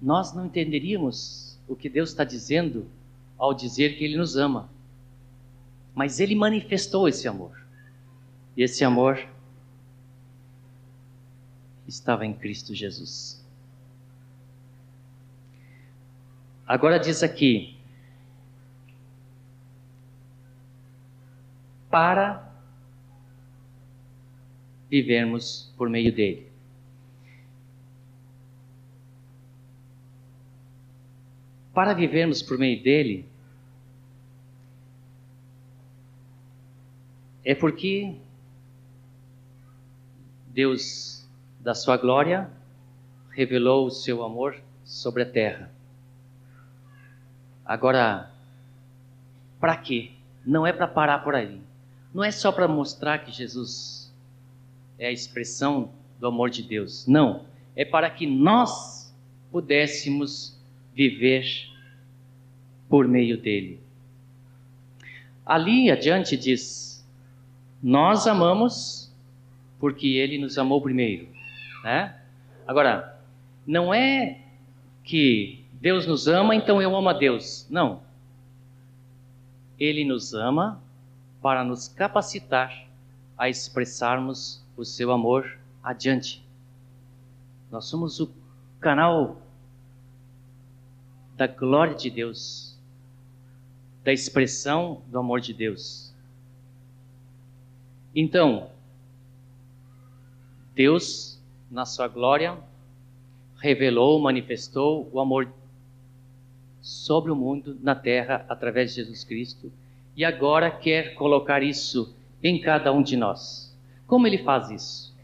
nós 0.00 0.35
não 0.35 0.47
entenderíamos 0.47 1.59
o 1.66 1.75
que 1.75 1.88
Deus 1.88 2.11
está 2.11 2.25
dizendo 2.25 2.87
ao 3.37 3.52
dizer 3.52 3.97
que 3.97 4.05
Ele 4.05 4.16
nos 4.16 4.37
ama. 4.37 4.71
Mas 5.96 6.20
ele 6.20 6.34
manifestou 6.34 7.08
esse 7.08 7.26
amor. 7.26 7.58
E 8.54 8.62
esse 8.62 8.84
amor 8.84 9.26
estava 11.88 12.26
em 12.26 12.34
Cristo 12.34 12.74
Jesus. 12.74 13.42
Agora 16.66 16.98
diz 16.98 17.22
aqui: 17.22 17.78
para 21.90 22.46
vivermos 24.90 25.72
por 25.78 25.88
meio 25.88 26.14
dele. 26.14 26.52
Para 31.72 31.94
vivermos 31.94 32.42
por 32.42 32.58
meio 32.58 32.82
dele, 32.82 33.26
é 37.46 37.54
porque 37.54 38.16
Deus, 40.48 41.24
da 41.60 41.76
sua 41.76 41.96
glória, 41.96 42.50
revelou 43.30 43.86
o 43.86 43.90
seu 43.90 44.24
amor 44.24 44.60
sobre 44.84 45.22
a 45.22 45.30
terra. 45.30 45.70
Agora, 47.64 48.32
para 49.60 49.76
quê? 49.76 50.10
Não 50.44 50.66
é 50.66 50.72
para 50.72 50.88
parar 50.88 51.20
por 51.20 51.36
aí. 51.36 51.60
Não 52.12 52.24
é 52.24 52.32
só 52.32 52.50
para 52.50 52.66
mostrar 52.66 53.18
que 53.18 53.30
Jesus 53.30 54.12
é 54.98 55.06
a 55.06 55.12
expressão 55.12 55.92
do 56.18 56.26
amor 56.26 56.50
de 56.50 56.64
Deus. 56.64 57.06
Não. 57.06 57.46
É 57.76 57.84
para 57.84 58.10
que 58.10 58.26
nós 58.26 59.14
pudéssemos 59.52 60.58
viver 60.92 61.46
por 62.88 63.06
meio 63.06 63.40
dele. 63.40 63.80
Ali 65.44 65.92
adiante 65.92 66.36
diz: 66.36 66.86
nós 67.83 68.26
amamos 68.26 69.12
porque 69.78 70.06
ele 70.06 70.38
nos 70.38 70.56
amou 70.59 70.80
primeiro, 70.80 71.28
né? 71.85 72.21
Agora, 72.66 73.21
não 73.66 73.92
é 73.92 74.40
que 75.04 75.64
Deus 75.73 76.06
nos 76.06 76.26
ama, 76.26 76.54
então 76.54 76.80
eu 76.80 76.97
amo 76.97 77.09
a 77.09 77.12
Deus. 77.12 77.66
Não. 77.71 78.02
Ele 79.78 80.04
nos 80.04 80.35
ama 80.35 80.80
para 81.42 81.62
nos 81.62 81.87
capacitar 81.87 82.87
a 83.37 83.49
expressarmos 83.49 84.64
o 84.76 84.85
seu 84.85 85.12
amor 85.12 85.59
adiante. 85.83 86.45
Nós 87.71 87.85
somos 87.85 88.18
o 88.21 88.30
canal 88.80 89.40
da 91.37 91.47
glória 91.47 91.95
de 91.95 92.11
Deus, 92.11 92.78
da 94.02 94.12
expressão 94.12 95.02
do 95.09 95.18
amor 95.18 95.40
de 95.40 95.52
Deus. 95.52 96.05
Então, 98.18 98.70
Deus, 100.75 101.38
na 101.70 101.85
sua 101.85 102.08
glória, 102.08 102.56
revelou, 103.58 104.18
manifestou 104.18 105.06
o 105.12 105.20
amor 105.20 105.52
sobre 106.80 107.30
o 107.30 107.37
mundo, 107.37 107.76
na 107.82 107.94
terra, 107.94 108.46
através 108.49 108.94
de 108.94 109.02
Jesus 109.02 109.23
Cristo, 109.23 109.70
e 110.16 110.25
agora 110.25 110.70
quer 110.70 111.14
colocar 111.14 111.62
isso 111.62 112.16
em 112.42 112.58
cada 112.58 112.90
um 112.90 113.02
de 113.02 113.18
nós. 113.18 113.76
Como 114.06 114.26
ele 114.26 114.38
faz 114.38 114.70
isso? 114.70 115.14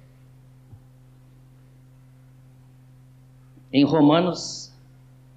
Em 3.73 3.85
Romanos 3.87 4.71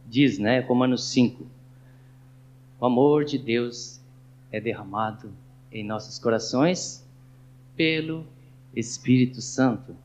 diz, 0.06 0.38
né, 0.38 0.60
Romanos 0.60 1.06
5, 1.06 1.48
o 2.82 2.86
amor 2.86 3.24
de 3.24 3.38
Deus 3.38 4.02
é 4.52 4.60
derramado 4.60 5.32
em 5.72 5.86
nossos 5.86 6.20
corações 6.20 7.05
pelo 7.76 8.26
Espírito 8.76 9.42
Santo. 9.42 9.96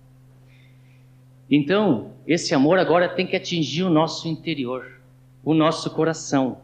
Então, 1.51 2.13
esse 2.27 2.55
amor 2.55 2.79
agora 2.79 3.09
tem 3.09 3.27
que 3.27 3.35
atingir 3.35 3.83
o 3.83 3.91
nosso 3.91 4.29
interior, 4.29 5.01
o 5.43 5.53
nosso 5.53 5.91
coração. 5.91 6.61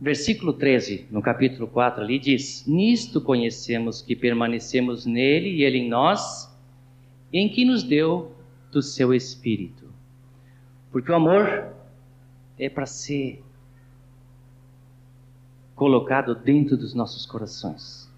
Versículo 0.00 0.52
13, 0.52 1.08
no 1.10 1.20
capítulo 1.20 1.66
4 1.66 2.04
ali 2.04 2.20
diz: 2.20 2.64
Nisto 2.68 3.20
conhecemos 3.20 4.00
que 4.00 4.14
permanecemos 4.14 5.04
nele 5.04 5.50
e 5.56 5.64
ele 5.64 5.78
em 5.78 5.88
nós, 5.88 6.56
em 7.32 7.48
que 7.48 7.64
nos 7.64 7.82
deu 7.82 8.32
do 8.70 8.80
seu 8.80 9.12
espírito. 9.12 9.92
Porque 10.92 11.10
o 11.10 11.16
amor 11.16 11.77
é 12.58 12.68
para 12.68 12.86
ser 12.86 13.42
colocado 15.76 16.34
dentro 16.34 16.76
dos 16.76 16.92
nossos 16.92 17.24
corações. 17.24 18.08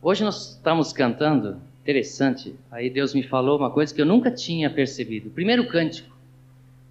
Hoje 0.00 0.24
nós 0.24 0.52
estamos 0.52 0.92
cantando, 0.92 1.60
interessante, 1.82 2.54
aí 2.70 2.88
Deus 2.88 3.12
me 3.12 3.22
falou 3.24 3.58
uma 3.58 3.70
coisa 3.70 3.92
que 3.92 4.00
eu 4.00 4.06
nunca 4.06 4.30
tinha 4.30 4.70
percebido. 4.70 5.30
primeiro 5.30 5.68
cântico. 5.68 6.16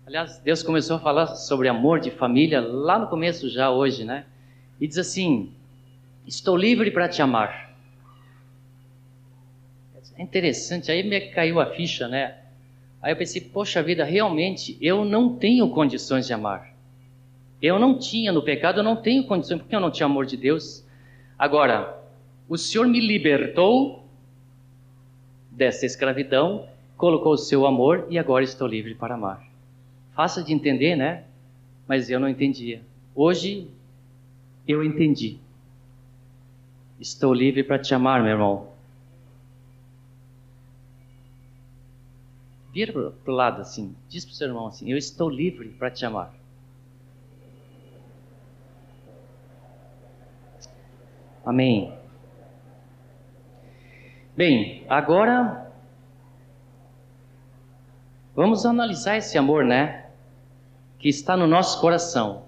Aliás, 0.05 0.37
Deus 0.39 0.61
começou 0.61 0.97
a 0.97 0.99
falar 0.99 1.27
sobre 1.27 1.67
amor 1.67 1.99
de 1.99 2.11
família 2.11 2.61
lá 2.61 2.99
no 2.99 3.07
começo 3.07 3.49
já 3.49 3.71
hoje, 3.71 4.03
né? 4.03 4.25
E 4.79 4.87
diz 4.87 4.99
assim: 4.99 5.51
Estou 6.27 6.55
livre 6.55 6.91
para 6.91 7.09
te 7.09 7.21
amar 7.23 7.64
é 10.17 10.23
interessante, 10.23 10.91
aí 10.91 11.03
me 11.03 11.19
caiu 11.29 11.59
a 11.59 11.65
ficha, 11.67 12.07
né? 12.07 12.37
Aí 13.01 13.11
eu 13.11 13.17
pensei, 13.17 13.41
poxa 13.41 13.83
vida, 13.83 14.03
realmente 14.03 14.77
eu 14.81 15.05
não 15.05 15.35
tenho 15.35 15.69
condições 15.69 16.25
de 16.25 16.33
amar. 16.33 16.73
Eu 17.61 17.77
não 17.77 17.99
tinha 17.99 18.31
no 18.31 18.41
pecado, 18.41 18.79
eu 18.79 18.83
não 18.83 18.95
tenho 18.95 19.25
condições, 19.25 19.59
porque 19.59 19.75
eu 19.75 19.79
não 19.79 19.91
tinha 19.91 20.05
amor 20.05 20.25
de 20.25 20.37
Deus. 20.37 20.85
Agora, 21.37 22.01
o 22.47 22.57
Senhor 22.57 22.87
me 22.87 22.99
libertou 22.99 24.05
dessa 25.51 25.85
escravidão, 25.85 26.67
colocou 26.97 27.33
o 27.33 27.37
seu 27.37 27.65
amor 27.65 28.07
e 28.09 28.17
agora 28.17 28.43
estou 28.43 28.67
livre 28.67 28.95
para 28.95 29.15
amar. 29.15 29.45
Fácil 30.15 30.43
de 30.43 30.53
entender, 30.53 30.95
né? 30.95 31.23
Mas 31.87 32.09
eu 32.09 32.19
não 32.19 32.29
entendia. 32.29 32.81
Hoje 33.13 33.67
eu 34.67 34.83
entendi. 34.83 35.37
Estou 36.99 37.33
livre 37.33 37.63
para 37.63 37.77
te 37.77 37.93
amar, 37.93 38.21
meu 38.21 38.31
irmão. 38.31 38.74
Vira 42.75 42.91
para 42.91 43.31
o 43.31 43.33
lado 43.33 43.61
assim, 43.61 43.95
diz 44.09 44.25
para 44.25 44.33
o 44.33 44.35
seu 44.35 44.47
irmão 44.49 44.67
assim: 44.67 44.91
Eu 44.91 44.97
estou 44.97 45.29
livre 45.29 45.69
para 45.69 45.89
te 45.89 46.05
amar. 46.05 46.33
Amém. 51.45 51.97
Bem, 54.35 54.85
agora 54.89 55.71
vamos 58.35 58.65
analisar 58.65 59.15
esse 59.15 59.37
amor, 59.37 59.63
né? 59.63 60.09
Que 60.99 61.07
está 61.07 61.37
no 61.37 61.47
nosso 61.47 61.79
coração. 61.79 62.43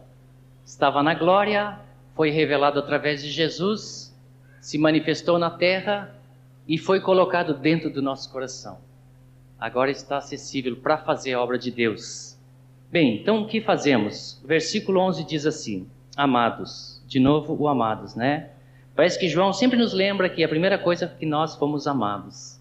Estava 0.66 1.02
na 1.02 1.14
glória, 1.14 1.80
foi 2.16 2.32
revelado 2.32 2.80
através 2.80 3.22
de 3.24 3.32
Jesus, 3.32 4.14
se 4.60 4.78
manifestou 4.78 5.40
na 5.40 5.52
terra 5.52 6.14
e 6.68 6.78
foi 6.78 7.00
colocado 7.00 7.54
dentro 7.54 7.90
do 7.90 8.02
nosso 8.02 8.30
coração. 8.30 8.86
Agora 9.60 9.90
está 9.90 10.18
acessível 10.18 10.76
para 10.76 10.98
fazer 10.98 11.34
a 11.34 11.42
obra 11.42 11.58
de 11.58 11.72
Deus. 11.72 12.38
Bem, 12.92 13.18
então 13.20 13.42
o 13.42 13.48
que 13.48 13.60
fazemos? 13.60 14.40
O 14.44 14.48
versículo 14.48 15.00
11 15.00 15.24
diz 15.24 15.46
assim: 15.46 15.88
Amados, 16.16 17.04
de 17.08 17.20
novo 17.20 17.56
o 17.60 17.68
amados, 17.68 18.16
né? 18.16 18.52
Parece 18.96 19.20
que 19.20 19.28
João 19.28 19.52
sempre 19.54 19.78
nos 19.78 19.94
lembra 19.94 20.30
que 20.30 20.44
a 20.44 20.50
primeira 20.50 20.78
coisa 20.78 21.06
é 21.06 21.08
que 21.08 21.26
nós 21.26 21.56
fomos 21.56 21.88
amados. 21.88 22.60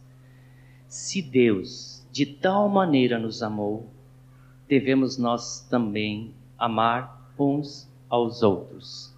Se 0.88 1.20
Deus 1.20 2.06
de 2.10 2.24
tal 2.24 2.68
maneira 2.68 3.18
nos 3.18 3.42
amou, 3.42 3.90
devemos 4.66 5.18
nós 5.18 5.66
também 5.68 6.32
amar 6.58 7.30
uns 7.38 7.90
aos 8.08 8.42
outros. 8.42 9.14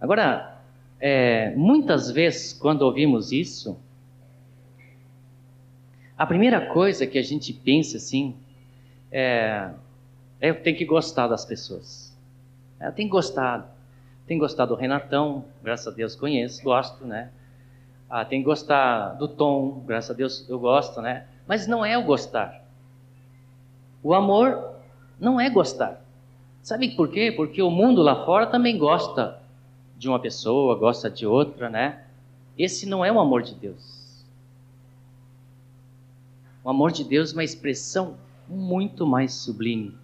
Agora, 0.00 0.62
é, 0.98 1.54
muitas 1.54 2.10
vezes, 2.10 2.52
quando 2.52 2.82
ouvimos 2.82 3.32
isso, 3.32 3.78
a 6.20 6.26
primeira 6.26 6.66
coisa 6.66 7.06
que 7.06 7.18
a 7.18 7.22
gente 7.22 7.50
pensa 7.50 7.96
assim 7.96 8.36
é: 9.10 9.70
eu 10.38 10.62
tenho 10.62 10.76
que 10.76 10.84
gostar 10.84 11.26
das 11.26 11.46
pessoas. 11.46 12.14
Eu 12.78 12.92
tenho 12.92 13.08
gostar 13.08 13.74
tem 14.26 14.38
gostado 14.38 14.76
do 14.76 14.80
Renatão, 14.80 15.44
graças 15.60 15.88
a 15.88 15.90
Deus 15.90 16.14
conheço, 16.14 16.62
gosto, 16.62 17.04
né? 17.04 17.30
Ah, 18.08 18.24
tem 18.24 18.40
que 18.40 18.44
gostar 18.44 19.14
do 19.14 19.26
Tom, 19.26 19.82
graças 19.84 20.10
a 20.10 20.14
Deus 20.14 20.48
eu 20.48 20.56
gosto, 20.56 21.00
né? 21.00 21.26
Mas 21.48 21.66
não 21.66 21.84
é 21.84 21.98
o 21.98 22.04
gostar. 22.04 22.62
O 24.00 24.14
amor 24.14 24.76
não 25.18 25.40
é 25.40 25.50
gostar. 25.50 26.00
Sabe 26.62 26.94
por 26.94 27.08
quê? 27.08 27.32
Porque 27.32 27.60
o 27.60 27.72
mundo 27.72 28.02
lá 28.02 28.24
fora 28.24 28.46
também 28.46 28.78
gosta 28.78 29.40
de 29.96 30.08
uma 30.08 30.20
pessoa, 30.20 30.76
gosta 30.76 31.10
de 31.10 31.26
outra, 31.26 31.68
né? 31.68 32.04
Esse 32.56 32.86
não 32.86 33.02
é 33.02 33.10
o 33.10 33.18
amor 33.18 33.42
de 33.42 33.54
Deus. 33.56 33.99
O 36.62 36.70
amor 36.70 36.92
de 36.92 37.04
Deus 37.04 37.30
é 37.30 37.34
uma 37.34 37.44
expressão 37.44 38.18
muito 38.48 39.06
mais 39.06 39.32
sublime. 39.32 39.96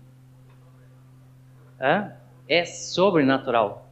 É, 1.79 2.13
é 2.49 2.65
sobrenatural 2.65 3.87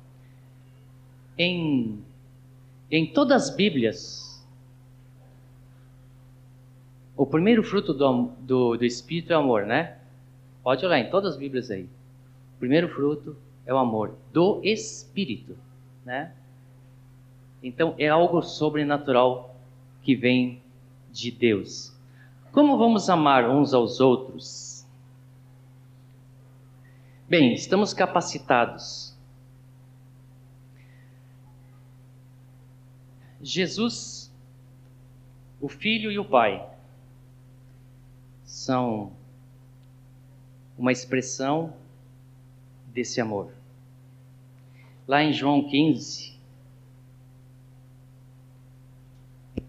em, 1.37 2.03
em 2.91 3.07
todas 3.13 3.45
as 3.45 3.57
Bíblias, 3.57 4.45
o 7.17 7.27
primeiro 7.27 7.63
fruto 7.63 7.93
do, 7.93 8.33
do, 8.41 8.77
do 8.77 8.85
Espírito 8.85 9.33
é 9.33 9.37
o 9.37 9.41
amor, 9.41 9.67
né? 9.67 9.99
Pode 10.63 10.85
olhar 10.85 10.99
em 10.99 11.11
todas 11.11 11.35
as 11.35 11.39
Bíblias 11.39 11.71
aí. 11.71 11.85
O 11.85 12.59
primeiro 12.59 12.89
fruto 12.89 13.37
é 13.67 13.73
o 13.73 13.79
amor 13.79 14.17
do 14.33 14.61
Espírito, 14.63 15.57
né? 16.05 16.33
Então 17.63 17.95
é 17.99 18.09
algo 18.09 18.43
sobrenatural 18.43 19.57
que 20.03 20.15
vem 20.15 20.61
de 21.11 21.31
Deus. 21.31 21.94
Como 22.55 22.79
vamos 22.79 23.11
amar 23.11 23.51
uns 23.51 23.75
aos 23.75 24.01
outros? 24.01 24.87
Bem, 27.29 27.53
estamos 27.53 27.93
capacitados 27.93 29.15
Jesus, 33.43 34.33
o 35.61 35.69
Filho 35.69 36.11
e 36.11 36.19
o 36.19 36.25
Pai 36.25 36.67
são 38.45 39.13
uma 40.79 40.93
expressão 40.93 41.75
desse 42.87 43.21
amor. 43.21 43.53
Lá 45.07 45.23
em 45.23 45.33
João 45.33 45.69
15, 45.69 46.39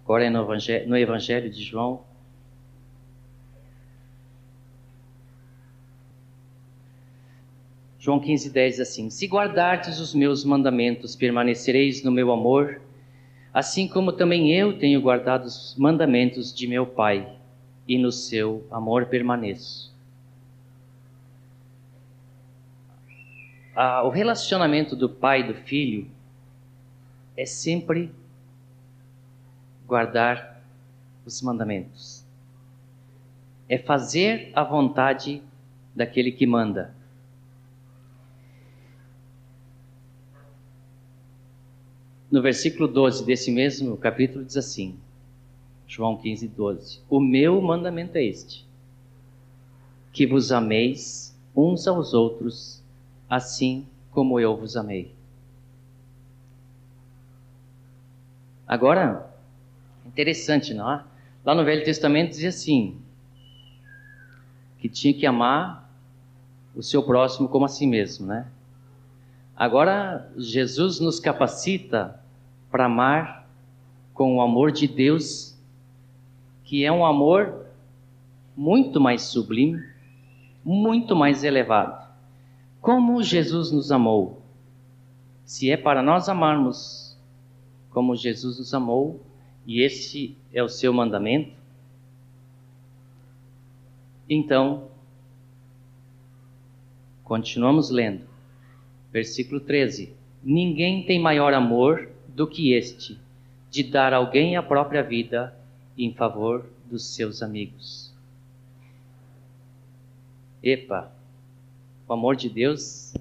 agora 0.04 0.26
é 0.26 0.30
no 0.30 0.44
Evangelho, 0.44 0.88
no 0.88 0.98
Evangelho 0.98 1.50
de 1.50 1.62
João, 1.62 2.06
João 8.06 8.20
15, 8.20 8.52
10 8.52 8.80
assim: 8.82 9.10
Se 9.10 9.26
guardardes 9.26 10.00
os 10.00 10.14
meus 10.14 10.46
mandamentos, 10.46 11.16
permanecereis 11.16 12.04
no 12.04 12.12
meu 12.12 12.32
amor, 12.32 12.80
assim 13.52 13.88
como 13.88 14.12
também 14.12 14.52
eu 14.52 14.78
tenho 14.78 15.02
guardado 15.02 15.46
os 15.46 15.76
mandamentos 15.76 16.54
de 16.54 16.68
meu 16.68 16.86
Pai, 16.86 17.36
e 17.88 17.98
no 17.98 18.12
seu 18.12 18.64
amor 18.70 19.08
permaneço. 19.08 19.92
Ah, 23.76 24.04
o 24.04 24.10
relacionamento 24.10 24.96
do 24.96 25.10
pai 25.10 25.42
e 25.42 25.48
do 25.48 25.56
filho 25.56 26.08
é 27.36 27.44
sempre 27.44 28.12
guardar 29.88 30.64
os 31.26 31.42
mandamentos. 31.42 32.24
É 33.68 33.80
fazer 33.80 34.52
a 34.54 34.64
vontade 34.64 35.42
daquele 35.96 36.32
que 36.32 36.46
manda. 36.46 36.95
No 42.36 42.42
versículo 42.42 42.86
12 42.86 43.24
desse 43.24 43.50
mesmo 43.50 43.96
capítulo 43.96 44.44
diz 44.44 44.58
assim, 44.58 45.00
João 45.88 46.18
15, 46.18 46.50
12: 46.50 47.00
O 47.10 47.18
meu 47.18 47.62
mandamento 47.62 48.18
é 48.18 48.26
este, 48.26 48.68
que 50.12 50.28
vos 50.28 50.52
ameis 50.52 51.34
uns 51.56 51.88
aos 51.88 52.14
outros, 52.14 52.84
assim 53.30 53.88
como 54.12 54.38
eu 54.38 54.58
vos 54.58 54.76
amei. 54.76 55.16
Agora, 58.68 59.34
interessante, 60.06 60.74
não 60.74 60.92
é? 60.92 61.06
Lá 61.46 61.56
no 61.56 61.64
Velho 61.64 61.86
Testamento 61.86 62.32
dizia 62.32 62.50
assim: 62.50 63.00
que 64.78 64.90
tinha 64.90 65.14
que 65.14 65.26
amar 65.26 65.90
o 66.76 66.84
seu 66.84 67.02
próximo 67.02 67.48
como 67.48 67.64
a 67.64 67.70
si 67.70 67.88
mesmo, 67.88 68.28
né? 68.28 68.52
Agora, 69.56 70.30
Jesus 70.36 71.00
nos 71.00 71.18
capacita 71.18 72.25
para 72.76 72.88
amar 72.88 73.48
com 74.14 74.36
o 74.36 74.42
amor 74.42 74.70
de 74.70 74.86
Deus, 74.86 75.58
que 76.66 76.84
é 76.84 76.92
um 76.92 77.06
amor 77.06 77.68
muito 78.54 79.00
mais 79.00 79.22
sublime, 79.22 79.82
muito 80.62 81.16
mais 81.16 81.46
elevado. 81.46 82.06
Como 82.82 83.24
Jesus 83.24 83.72
nos 83.72 83.94
amou. 83.94 84.42
Se 85.46 85.72
é 85.72 85.78
para 85.78 86.04
nós 86.04 86.28
amarmos 86.28 87.18
como 87.92 88.14
Jesus 88.14 88.60
nos 88.60 88.74
amou, 88.74 89.22
e 89.66 89.80
esse 89.80 90.38
é 90.52 90.62
o 90.62 90.68
seu 90.68 90.92
mandamento, 90.92 91.56
então, 94.30 94.90
continuamos 97.24 97.90
lendo. 97.90 98.28
Versículo 99.14 99.62
13: 99.62 100.14
Ninguém 100.44 101.06
tem 101.06 101.22
maior 101.22 101.54
amor 101.54 102.14
do 102.36 102.46
que 102.46 102.74
este, 102.74 103.20
de 103.72 103.82
dar 103.82 104.14
alguém 104.14 104.56
a 104.56 104.62
própria 104.62 105.02
vida 105.02 105.58
em 105.98 106.14
favor 106.14 106.70
dos 106.92 107.16
seus 107.16 107.42
amigos. 107.42 108.14
Epa, 110.62 111.12
o 112.08 112.14
amor 112.14 112.36
de 112.36 112.50
Deus 112.50 113.16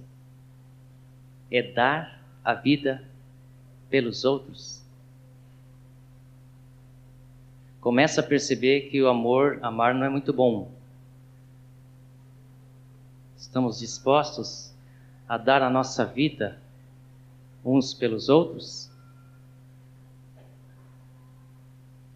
é 1.51 1.63
dar 1.63 2.21
a 2.45 2.53
vida 2.53 3.03
pelos 3.89 4.25
outros. 4.25 4.85
começa 7.85 8.23
a 8.23 8.25
perceber 8.25 8.89
que 8.89 9.03
o 9.03 9.09
amor, 9.09 9.59
amar 9.61 9.95
não 9.95 10.07
é 10.07 10.09
muito 10.09 10.33
bom. 10.33 10.71
Estamos 13.37 13.79
dispostos 13.79 14.73
a 15.29 15.37
dar 15.37 15.61
a 15.61 15.69
nossa 15.69 16.03
vida 16.03 16.59
uns 17.63 17.93
pelos 17.93 18.31
outros? 18.31 18.91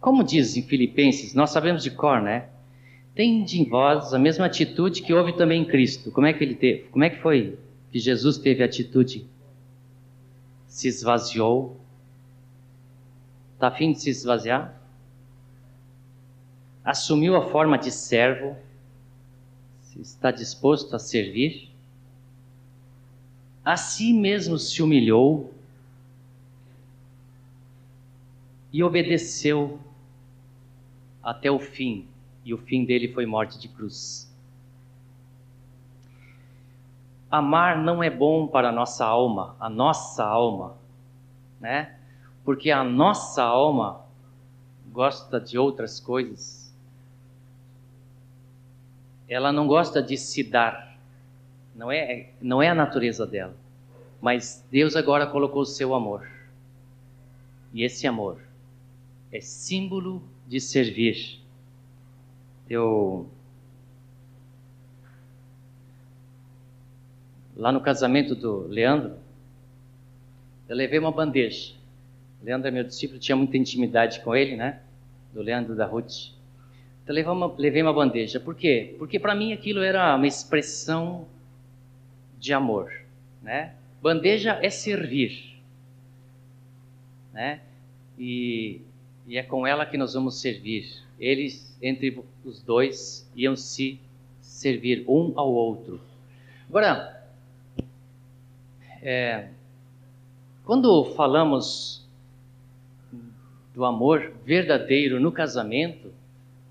Como 0.00 0.22
diz 0.22 0.56
em 0.56 0.62
Filipenses, 0.62 1.34
nós 1.34 1.50
sabemos 1.50 1.82
de 1.82 1.90
cor, 1.90 2.20
né? 2.22 2.48
Tende 3.14 3.60
em 3.60 3.68
vós 3.68 4.14
a 4.14 4.18
mesma 4.18 4.46
atitude 4.46 5.02
que 5.02 5.12
houve 5.12 5.32
também 5.36 5.62
em 5.62 5.64
Cristo. 5.64 6.12
Como 6.12 6.26
é 6.26 6.32
que 6.32 6.44
ele 6.44 6.54
teve? 6.54 6.84
Como 6.84 7.02
é 7.02 7.10
que 7.10 7.20
foi 7.20 7.58
que 7.90 7.98
Jesus 7.98 8.38
teve 8.38 8.62
atitude? 8.62 9.26
Se 10.68 10.86
esvaziou. 10.86 11.76
Está 13.54 13.68
afim 13.68 13.92
de 13.92 14.00
se 14.00 14.10
esvaziar? 14.10 14.80
Assumiu 16.84 17.34
a 17.34 17.50
forma 17.50 17.76
de 17.76 17.90
servo. 17.90 18.56
Está 20.00 20.30
disposto 20.30 20.94
a 20.94 20.98
servir? 21.00 21.72
A 23.64 23.76
si 23.76 24.12
mesmo 24.12 24.56
se 24.58 24.80
humilhou 24.80 25.52
e 28.72 28.80
obedeceu 28.84 29.80
até 31.22 31.50
o 31.50 31.58
fim 31.58 32.08
e 32.44 32.54
o 32.54 32.58
fim 32.58 32.84
dele 32.84 33.12
foi 33.12 33.26
morte 33.26 33.58
de 33.58 33.68
cruz. 33.68 34.28
Amar 37.30 37.76
não 37.76 38.02
é 38.02 38.08
bom 38.08 38.46
para 38.46 38.70
a 38.70 38.72
nossa 38.72 39.04
alma, 39.04 39.54
a 39.60 39.68
nossa 39.68 40.24
alma, 40.24 40.76
né? 41.60 41.98
Porque 42.44 42.70
a 42.70 42.82
nossa 42.82 43.42
alma 43.42 44.00
gosta 44.90 45.38
de 45.38 45.58
outras 45.58 46.00
coisas. 46.00 46.74
Ela 49.28 49.52
não 49.52 49.66
gosta 49.66 50.02
de 50.02 50.16
se 50.16 50.42
dar. 50.42 50.96
Não 51.74 51.92
é, 51.92 52.30
não 52.40 52.62
é 52.62 52.68
a 52.70 52.74
natureza 52.74 53.26
dela. 53.26 53.54
Mas 54.20 54.64
Deus 54.70 54.96
agora 54.96 55.26
colocou 55.26 55.62
o 55.62 55.66
seu 55.66 55.94
amor. 55.94 56.26
E 57.74 57.84
esse 57.84 58.06
amor 58.06 58.40
é 59.30 59.40
símbolo 59.40 60.22
de 60.48 60.60
servir 60.60 61.38
eu 62.68 63.28
lá 67.56 67.72
no 67.72 67.80
casamento 67.80 68.34
do 68.34 68.66
Leandro, 68.68 69.16
eu 70.68 70.76
levei 70.76 70.98
uma 70.98 71.10
bandeja. 71.10 71.74
Leandro 72.42 72.68
é 72.68 72.70
meu 72.70 72.84
discípulo, 72.84 73.18
tinha 73.18 73.34
muita 73.34 73.56
intimidade 73.56 74.20
com 74.20 74.36
ele, 74.36 74.54
né? 74.54 74.80
Do 75.32 75.42
Leandro 75.42 75.74
da 75.74 75.86
Ruth. 75.86 76.32
Então 77.02 77.14
levei 77.14 77.32
uma, 77.32 77.54
levei 77.56 77.82
uma 77.82 77.92
bandeja. 77.92 78.38
Por 78.38 78.54
quê? 78.54 78.94
Porque 78.98 79.18
para 79.18 79.34
mim 79.34 79.52
aquilo 79.52 79.80
era 79.80 80.14
uma 80.14 80.26
expressão 80.26 81.26
de 82.38 82.52
amor, 82.52 82.92
né? 83.42 83.74
Bandeja 84.00 84.58
é 84.62 84.70
servir, 84.70 85.58
né? 87.32 87.60
E, 88.16 88.82
e 89.28 89.36
é 89.36 89.42
com 89.42 89.66
ela 89.66 89.84
que 89.84 89.98
nós 89.98 90.14
vamos 90.14 90.40
servir. 90.40 90.90
Eles 91.20 91.76
entre 91.82 92.24
os 92.42 92.62
dois 92.62 93.30
iam 93.36 93.54
se 93.54 94.00
servir 94.40 95.04
um 95.06 95.38
ao 95.38 95.52
outro. 95.52 96.00
Agora, 96.66 97.22
é, 99.02 99.50
quando 100.64 101.04
falamos 101.14 102.08
do 103.74 103.84
amor 103.84 104.32
verdadeiro 104.44 105.20
no 105.20 105.30
casamento, 105.30 106.10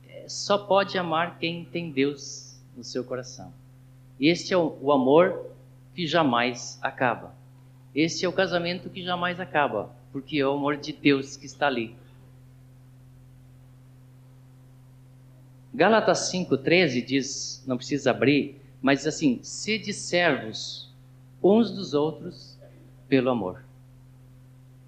é, 0.09 0.27
só 0.27 0.57
pode 0.57 0.97
amar 0.97 1.37
quem 1.37 1.63
tem 1.63 1.91
Deus 1.91 2.59
no 2.75 2.83
seu 2.83 3.03
coração. 3.03 3.53
Este 4.19 4.53
é 4.53 4.57
o, 4.57 4.75
o 4.81 4.91
amor 4.91 5.45
que 5.93 6.07
jamais 6.07 6.79
acaba. 6.81 7.35
Este 7.93 8.25
é 8.25 8.29
o 8.29 8.33
casamento 8.33 8.89
que 8.89 9.03
jamais 9.03 9.39
acaba, 9.39 9.95
porque 10.11 10.39
é 10.39 10.47
o 10.47 10.53
amor 10.53 10.77
de 10.77 10.91
Deus 10.91 11.37
que 11.37 11.45
está 11.45 11.67
ali. 11.67 11.95
Gálatas 15.77 16.31
5,13 16.31 17.05
diz, 17.05 17.63
não 17.67 17.77
precisa 17.77 18.09
abrir, 18.09 18.59
mas 18.81 19.05
assim, 19.05 19.39
sede 19.43 19.93
servos 19.93 20.91
uns 21.41 21.69
dos 21.69 21.93
outros 21.93 22.57
pelo 23.07 23.29
amor. 23.29 23.63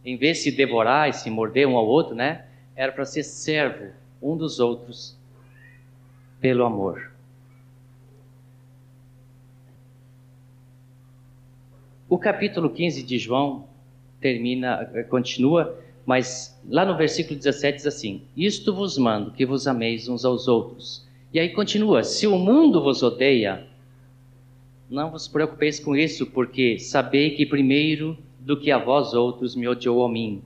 Em 0.03 0.17
vez 0.17 0.37
de 0.37 0.45
se 0.45 0.51
devorar 0.51 1.07
e 1.07 1.13
se 1.13 1.29
morder 1.29 1.67
um 1.67 1.77
ao 1.77 1.85
outro, 1.85 2.15
né? 2.15 2.47
Era 2.75 2.91
para 2.91 3.05
ser 3.05 3.21
servo 3.21 3.93
um 4.19 4.35
dos 4.35 4.59
outros 4.59 5.15
pelo 6.41 6.65
amor. 6.65 7.11
O 12.09 12.17
capítulo 12.17 12.67
15 12.67 13.03
de 13.03 13.19
João 13.19 13.67
termina, 14.19 14.87
continua 15.07 15.79
mas 16.09 16.59
lá 16.67 16.83
no 16.83 16.97
versículo 16.97 17.37
17 17.37 17.75
diz 17.75 17.85
assim: 17.85 18.23
Isto 18.35 18.73
vos 18.73 18.97
mando, 18.97 19.29
que 19.29 19.45
vos 19.45 19.67
ameis 19.67 20.09
uns 20.09 20.25
aos 20.25 20.47
outros. 20.47 21.07
E 21.31 21.39
aí 21.39 21.49
continua: 21.49 22.03
Se 22.03 22.25
o 22.25 22.35
mundo 22.35 22.81
vos 22.81 23.03
odeia, 23.03 23.67
não 24.89 25.11
vos 25.11 25.27
preocupeis 25.27 25.79
com 25.79 25.95
isso, 25.95 26.25
porque 26.25 26.79
sabei 26.79 27.35
que 27.35 27.45
primeiro 27.45 28.17
do 28.39 28.59
que 28.59 28.71
a 28.71 28.79
vós 28.79 29.13
outros 29.13 29.55
me 29.55 29.67
odiou 29.67 30.03
a 30.03 30.09
mim. 30.09 30.41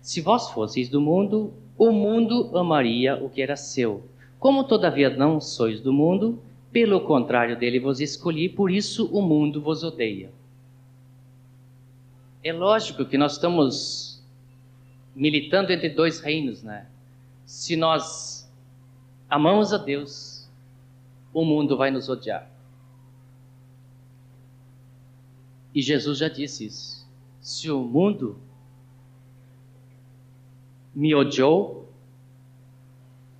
Se 0.00 0.20
vós 0.20 0.50
fosseis 0.50 0.88
do 0.88 1.00
mundo, 1.00 1.54
o 1.78 1.92
mundo 1.92 2.58
amaria 2.58 3.14
o 3.14 3.30
que 3.30 3.40
era 3.40 3.54
seu. 3.54 4.02
Como 4.40 4.64
todavia 4.64 5.08
não 5.08 5.40
sois 5.40 5.80
do 5.80 5.92
mundo, 5.92 6.36
pelo 6.72 7.02
contrário 7.02 7.56
dele 7.56 7.78
vos 7.78 8.00
escolhi, 8.00 8.48
por 8.48 8.72
isso 8.72 9.08
o 9.12 9.22
mundo 9.22 9.60
vos 9.60 9.84
odeia. 9.84 10.32
É 12.42 12.52
lógico 12.52 13.04
que 13.04 13.16
nós 13.16 13.34
estamos 13.34 14.05
militando 15.16 15.72
entre 15.72 15.88
dois 15.88 16.20
reinos, 16.20 16.62
né? 16.62 16.86
Se 17.46 17.74
nós 17.74 18.48
amamos 19.30 19.72
a 19.72 19.78
Deus, 19.78 20.46
o 21.32 21.42
mundo 21.42 21.74
vai 21.76 21.90
nos 21.90 22.08
odiar. 22.10 22.50
E 25.74 25.80
Jesus 25.80 26.18
já 26.18 26.28
disse 26.28 26.66
isso. 26.66 27.08
Se 27.40 27.70
o 27.70 27.80
mundo 27.80 28.38
me 30.94 31.14
odiou, 31.14 31.90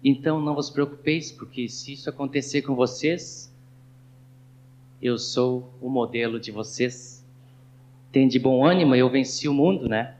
então 0.02 0.40
não 0.40 0.54
vos 0.54 0.70
preocupeis, 0.70 1.30
porque 1.30 1.68
se 1.68 1.92
isso 1.92 2.08
acontecer 2.08 2.62
com 2.62 2.74
vocês, 2.74 3.54
eu 5.00 5.18
sou 5.18 5.70
o 5.80 5.90
modelo 5.90 6.40
de 6.40 6.50
vocês. 6.50 7.24
Tem 8.12 8.26
de 8.28 8.38
bom 8.38 8.64
ânimo, 8.64 8.94
eu 8.94 9.10
venci 9.10 9.46
o 9.48 9.54
mundo, 9.54 9.88
né? 9.88 10.15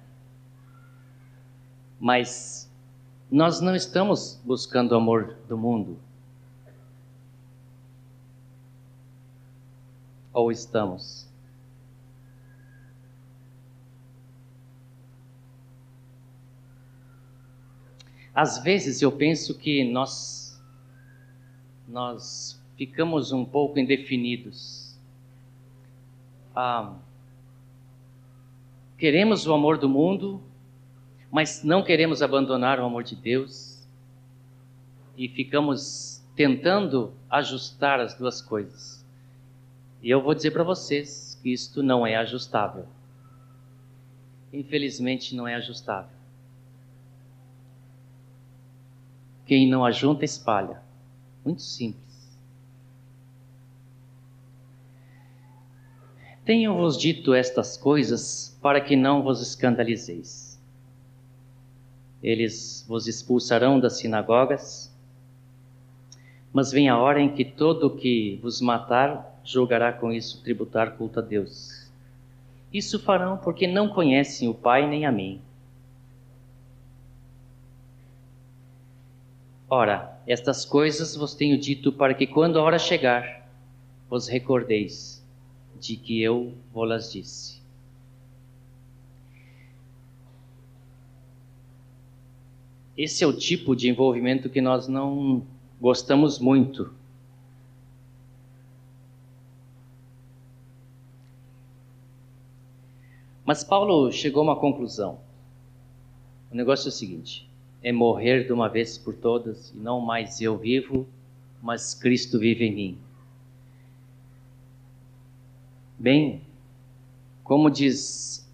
Mas 1.98 2.70
nós 3.30 3.61
não 3.61 3.74
estamos 3.74 4.40
buscando 4.44 4.92
o 4.92 4.96
amor 4.96 5.37
do 5.48 5.56
mundo. 5.56 5.98
Ou 10.32 10.52
estamos? 10.52 11.26
Às 18.35 18.59
vezes 18.59 19.00
eu 19.00 19.11
penso 19.11 19.54
que 19.59 19.82
nós 19.82 20.46
nós 21.88 22.62
ficamos 22.76 23.32
um 23.32 23.44
pouco 23.44 23.78
indefinidos. 23.78 24.94
Ah, 26.54 26.94
queremos 28.98 29.46
o 29.46 29.54
amor 29.54 29.78
do 29.78 29.88
mundo, 29.88 30.42
mas 31.30 31.62
não 31.62 31.82
queremos 31.82 32.22
abandonar 32.22 32.78
o 32.80 32.84
amor 32.84 33.02
de 33.02 33.16
Deus 33.16 33.86
e 35.16 35.28
ficamos 35.28 36.22
tentando 36.34 37.12
ajustar 37.28 38.00
as 38.00 38.14
duas 38.14 38.40
coisas. 38.42 39.04
E 40.02 40.10
eu 40.10 40.20
vou 40.20 40.34
dizer 40.34 40.50
para 40.50 40.62
vocês 40.62 41.38
que 41.42 41.52
isto 41.52 41.82
não 41.82 42.06
é 42.06 42.16
ajustável. 42.16 42.86
Infelizmente, 44.52 45.34
não 45.34 45.48
é 45.48 45.54
ajustável. 45.54 46.16
Quem 49.46 49.68
não 49.68 49.84
ajunta, 49.84 50.24
espalha. 50.24 50.82
Muito 51.44 51.62
simples. 51.62 52.06
Tenho-vos 56.44 56.96
dito 56.96 57.34
estas 57.34 57.76
coisas 57.76 58.56
para 58.62 58.80
que 58.80 58.94
não 58.94 59.22
vos 59.22 59.40
escandalizeis. 59.40 60.45
Eles 62.26 62.84
vos 62.88 63.06
expulsarão 63.06 63.78
das 63.78 63.98
sinagogas, 63.98 64.92
mas 66.52 66.72
vem 66.72 66.88
a 66.88 66.98
hora 66.98 67.20
em 67.20 67.32
que 67.32 67.44
todo 67.44 67.88
que 67.88 68.40
vos 68.42 68.60
matar 68.60 69.40
julgará 69.44 69.92
com 69.92 70.12
isso 70.12 70.42
tributar 70.42 70.96
culto 70.96 71.20
a 71.20 71.22
Deus. 71.22 71.88
Isso 72.72 72.98
farão 72.98 73.36
porque 73.36 73.68
não 73.68 73.88
conhecem 73.88 74.48
o 74.48 74.54
Pai 74.54 74.88
nem 74.88 75.06
a 75.06 75.12
mim. 75.12 75.40
Ora, 79.70 80.20
estas 80.26 80.64
coisas 80.64 81.14
vos 81.14 81.32
tenho 81.32 81.56
dito 81.56 81.92
para 81.92 82.12
que 82.12 82.26
quando 82.26 82.58
a 82.58 82.62
hora 82.62 82.78
chegar, 82.80 83.48
vos 84.10 84.26
recordeis 84.26 85.24
de 85.78 85.96
que 85.96 86.20
eu 86.20 86.54
vos 86.72 87.12
disse. 87.12 87.65
Esse 92.96 93.22
é 93.22 93.26
o 93.26 93.32
tipo 93.32 93.76
de 93.76 93.88
envolvimento 93.88 94.48
que 94.48 94.61
nós 94.61 94.88
não 94.88 95.46
gostamos 95.80 96.38
muito. 96.38 96.92
Mas 103.44 103.62
Paulo 103.62 104.11
chegou 104.11 104.40
a 104.40 104.44
uma 104.44 104.56
conclusão. 104.56 105.20
O 106.50 106.56
negócio 106.56 106.88
é 106.88 106.90
o 106.90 106.92
seguinte: 106.92 107.48
é 107.82 107.92
morrer 107.92 108.44
de 108.44 108.52
uma 108.52 108.68
vez 108.68 108.96
por 108.96 109.14
todas, 109.14 109.70
e 109.70 109.76
não 109.76 110.00
mais 110.00 110.40
eu 110.40 110.56
vivo, 110.56 111.06
mas 111.62 111.94
Cristo 111.94 112.38
vive 112.38 112.64
em 112.64 112.74
mim. 112.74 112.98
Bem, 115.98 116.42
como 117.44 117.70
diz 117.70 118.50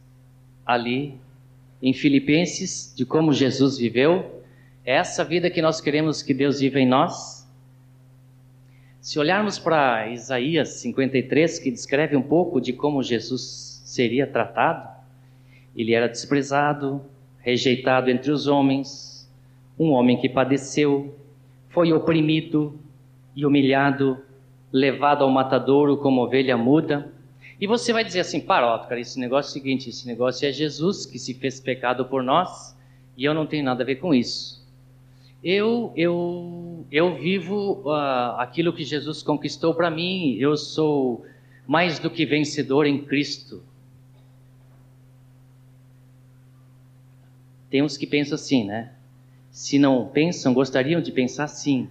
ali 0.66 1.18
em 1.83 1.92
Filipenses, 1.92 2.95
de 2.97 3.05
como 3.05 3.33
Jesus 3.33 3.77
viveu, 3.77 4.40
é 4.85 4.95
essa 4.95 5.25
vida 5.25 5.51
que 5.51 5.61
nós 5.61 5.81
queremos 5.81 6.23
que 6.23 6.33
Deus 6.33 6.61
viva 6.61 6.79
em 6.79 6.87
nós. 6.87 7.42
Se 9.01 9.18
olharmos 9.18 9.59
para 9.59 10.09
Isaías 10.09 10.68
53, 10.81 11.59
que 11.59 11.73
descreve 11.73 12.16
um 12.16 12.23
pouco 12.23 12.61
de 12.61 12.73
como 12.73 13.03
Jesus 13.03 13.83
seria 13.85 14.29
tratado, 14.29 14.88
ele 15.75 15.92
era 15.92 16.09
desprezado, 16.09 17.03
rejeitado 17.38 18.11
entre 18.11 18.31
os 18.31 18.47
homens, 18.47 19.29
um 19.77 19.90
homem 19.90 20.21
que 20.21 20.29
padeceu, 20.29 21.18
foi 21.71 21.92
oprimido 21.92 22.79
e 23.35 23.45
humilhado, 23.45 24.18
levado 24.71 25.25
ao 25.25 25.31
matadouro 25.31 25.97
como 25.97 26.23
ovelha 26.23 26.57
muda. 26.57 27.11
E 27.62 27.66
você 27.68 27.92
vai 27.92 28.03
dizer 28.03 28.18
assim, 28.18 28.40
Parótio, 28.40 28.88
cara, 28.88 29.01
esse 29.01 29.20
negócio 29.20 29.51
é 29.51 29.51
o 29.51 29.53
seguinte, 29.53 29.88
esse 29.88 30.05
negócio 30.05 30.44
é 30.48 30.51
Jesus 30.51 31.07
que 31.07 31.16
se 31.16 31.33
fez 31.33 31.61
pecado 31.61 32.05
por 32.07 32.20
nós 32.20 32.77
e 33.16 33.25
eu 33.25 33.33
não 33.33 33.46
tenho 33.46 33.64
nada 33.64 33.85
a 33.85 33.87
ver 33.87 34.01
com 34.01 34.12
isso. 34.12 34.66
Eu, 35.44 35.92
eu, 35.94 36.85
eu 36.90 37.14
vivo 37.14 37.81
uh, 37.85 38.35
aquilo 38.38 38.72
que 38.72 38.83
Jesus 38.83 39.22
conquistou 39.22 39.77
para 39.77 39.88
mim, 39.92 40.35
eu 40.40 40.57
sou 40.57 41.25
mais 41.64 42.01
do 42.01 42.11
que 42.11 42.27
vencedor 42.27 42.85
em 42.85 43.05
Cristo. 43.05 43.62
Tem 47.70 47.81
uns 47.81 47.96
que 47.96 48.09
pensam 48.09 48.35
assim, 48.35 48.64
né? 48.64 48.92
Se 49.53 49.79
não 49.79 50.09
pensam, 50.09 50.53
gostariam 50.53 51.01
de 51.01 51.12
pensar 51.12 51.44
assim. 51.44 51.88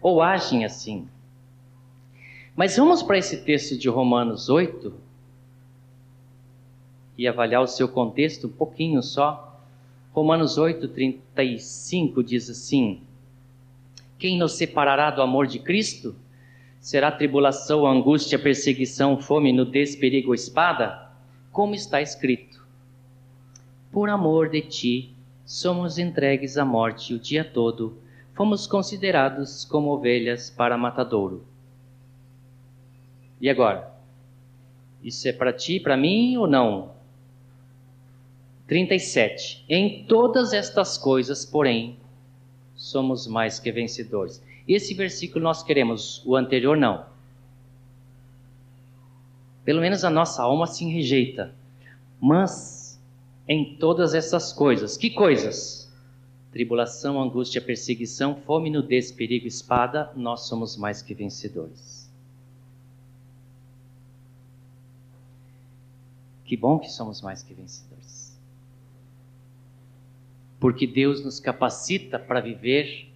Ou 0.00 0.22
agem 0.22 0.64
assim. 0.64 1.06
Mas 2.56 2.74
vamos 2.78 3.02
para 3.02 3.18
esse 3.18 3.44
texto 3.44 3.76
de 3.76 3.86
Romanos 3.86 4.48
8 4.48 4.94
e 7.18 7.28
avaliar 7.28 7.62
o 7.62 7.66
seu 7.66 7.86
contexto 7.86 8.46
um 8.46 8.50
pouquinho 8.50 9.02
só. 9.02 9.60
Romanos 10.12 10.56
8, 10.56 10.88
35 10.88 12.24
diz 12.24 12.48
assim: 12.48 13.02
Quem 14.18 14.38
nos 14.38 14.52
separará 14.52 15.10
do 15.10 15.20
amor 15.20 15.46
de 15.46 15.58
Cristo? 15.58 16.16
Será 16.80 17.12
tribulação, 17.12 17.86
angústia, 17.86 18.38
perseguição, 18.38 19.20
fome, 19.20 19.52
nudez, 19.52 19.94
perigo 19.94 20.32
espada? 20.32 21.10
Como 21.52 21.74
está 21.74 22.00
escrito 22.00 22.64
por 23.92 24.08
amor 24.10 24.48
de 24.50 24.60
ti, 24.60 25.14
somos 25.44 25.98
entregues 25.98 26.58
à 26.58 26.64
morte 26.64 27.14
o 27.14 27.18
dia 27.18 27.42
todo, 27.44 27.98
fomos 28.34 28.66
considerados 28.66 29.64
como 29.64 29.90
ovelhas 29.90 30.50
para 30.50 30.76
matadouro. 30.76 31.55
E 33.40 33.48
agora? 33.50 33.92
Isso 35.02 35.28
é 35.28 35.32
para 35.32 35.52
ti, 35.52 35.78
para 35.78 35.96
mim 35.96 36.36
ou 36.36 36.46
não? 36.46 36.90
37. 38.66 39.64
Em 39.68 40.04
todas 40.04 40.52
estas 40.52 40.98
coisas, 40.98 41.44
porém, 41.44 41.96
somos 42.74 43.26
mais 43.26 43.60
que 43.60 43.70
vencedores. 43.70 44.42
Esse 44.66 44.94
versículo 44.94 45.44
nós 45.44 45.62
queremos, 45.62 46.22
o 46.26 46.34
anterior 46.34 46.76
não. 46.76 47.06
Pelo 49.64 49.80
menos 49.80 50.04
a 50.04 50.10
nossa 50.10 50.42
alma 50.42 50.66
se 50.66 50.84
rejeita. 50.84 51.54
Mas 52.20 52.86
em 53.48 53.76
todas 53.76 54.14
essas 54.14 54.52
coisas. 54.52 54.96
Que 54.96 55.10
coisas? 55.10 55.92
Tribulação, 56.50 57.20
angústia, 57.20 57.60
perseguição, 57.60 58.34
fome, 58.34 58.70
nudez, 58.70 59.12
perigo, 59.12 59.46
espada, 59.46 60.10
nós 60.16 60.48
somos 60.48 60.76
mais 60.76 61.02
que 61.02 61.14
vencedores. 61.14 62.05
Que 66.46 66.56
bom 66.56 66.78
que 66.78 66.88
somos 66.88 67.20
mais 67.20 67.42
que 67.42 67.52
vencedores. 67.52 68.38
Porque 70.60 70.86
Deus 70.86 71.24
nos 71.24 71.40
capacita 71.40 72.18
para 72.18 72.40
viver 72.40 73.08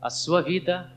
a 0.00 0.10
sua 0.10 0.42
vida 0.42 0.92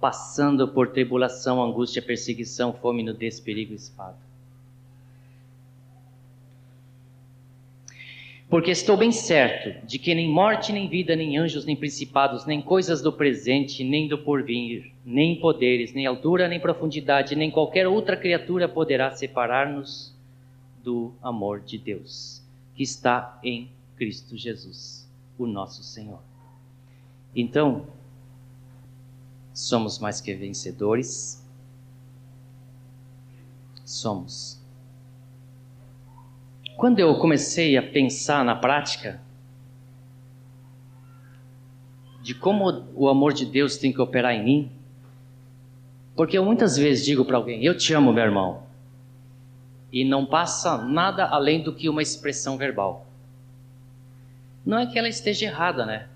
passando 0.00 0.68
por 0.68 0.88
tribulação, 0.88 1.62
angústia, 1.62 2.02
perseguição, 2.02 2.72
fome, 2.72 3.02
nudez, 3.02 3.40
perigo, 3.40 3.72
espada. 3.72 4.16
Porque 8.48 8.70
estou 8.70 8.96
bem 8.96 9.10
certo 9.10 9.86
de 9.86 9.98
que 9.98 10.14
nem 10.14 10.28
morte, 10.28 10.72
nem 10.72 10.88
vida, 10.88 11.16
nem 11.16 11.36
anjos, 11.36 11.64
nem 11.64 11.74
principados, 11.74 12.46
nem 12.46 12.62
coisas 12.62 13.02
do 13.02 13.12
presente, 13.12 13.82
nem 13.82 14.06
do 14.06 14.18
porvir, 14.18 14.92
nem 15.04 15.40
poderes, 15.40 15.92
nem 15.92 16.06
altura, 16.06 16.46
nem 16.46 16.60
profundidade, 16.60 17.34
nem 17.34 17.50
qualquer 17.50 17.88
outra 17.88 18.16
criatura 18.16 18.68
poderá 18.68 19.10
separar-nos 19.10 20.15
do 20.86 21.12
amor 21.20 21.60
de 21.60 21.76
Deus, 21.76 22.40
que 22.74 22.82
está 22.82 23.38
em 23.42 23.70
Cristo 23.96 24.36
Jesus, 24.36 25.10
o 25.36 25.46
nosso 25.46 25.82
Senhor. 25.82 26.20
Então, 27.34 27.86
somos 29.52 29.98
mais 29.98 30.20
que 30.20 30.32
vencedores. 30.34 31.44
Somos 33.84 34.64
quando 36.76 37.00
eu 37.00 37.18
comecei 37.18 37.76
a 37.76 37.82
pensar 37.82 38.44
na 38.44 38.54
prática 38.54 39.20
de 42.22 42.34
como 42.34 42.84
o 42.94 43.08
amor 43.08 43.32
de 43.32 43.46
Deus 43.46 43.78
tem 43.78 43.92
que 43.92 44.00
operar 44.00 44.34
em 44.34 44.44
mim, 44.44 44.72
porque 46.14 46.36
eu 46.36 46.44
muitas 46.44 46.76
vezes 46.76 47.04
digo 47.04 47.24
para 47.24 47.36
alguém: 47.36 47.64
Eu 47.64 47.76
te 47.76 47.94
amo, 47.94 48.12
meu 48.12 48.24
irmão, 48.24 48.65
e 49.96 50.04
não 50.04 50.26
passa 50.26 50.76
nada 50.76 51.24
além 51.24 51.62
do 51.62 51.72
que 51.72 51.88
uma 51.88 52.02
expressão 52.02 52.58
verbal. 52.58 53.06
Não 54.62 54.78
é 54.78 54.84
que 54.84 54.98
ela 54.98 55.08
esteja 55.08 55.46
errada, 55.46 55.86
né? 55.86 56.06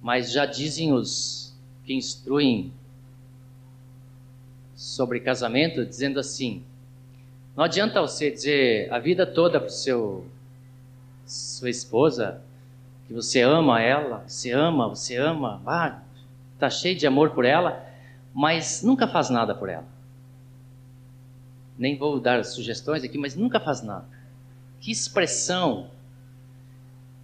Mas 0.00 0.32
já 0.32 0.46
dizem 0.46 0.90
os 0.90 1.54
que 1.84 1.92
instruem 1.92 2.72
sobre 4.74 5.20
casamento, 5.20 5.84
dizendo 5.84 6.18
assim: 6.18 6.64
não 7.54 7.64
adianta 7.64 8.00
você 8.00 8.30
dizer 8.30 8.90
a 8.90 8.98
vida 8.98 9.26
toda 9.26 9.60
para 9.60 9.68
seu 9.68 10.26
sua 11.26 11.68
esposa 11.68 12.40
que 13.06 13.12
você 13.12 13.42
ama 13.42 13.82
ela, 13.82 14.24
você 14.26 14.50
ama, 14.50 14.88
você 14.88 15.14
ama, 15.14 15.60
ah, 15.66 16.00
tá 16.58 16.70
cheio 16.70 16.96
de 16.96 17.06
amor 17.06 17.32
por 17.32 17.44
ela, 17.44 17.86
mas 18.32 18.82
nunca 18.82 19.06
faz 19.06 19.28
nada 19.28 19.54
por 19.54 19.68
ela. 19.68 19.99
Nem 21.80 21.96
vou 21.96 22.20
dar 22.20 22.44
sugestões 22.44 23.02
aqui, 23.02 23.16
mas 23.16 23.34
nunca 23.34 23.58
faz 23.58 23.80
nada. 23.80 24.04
Que 24.82 24.92
expressão, 24.92 25.90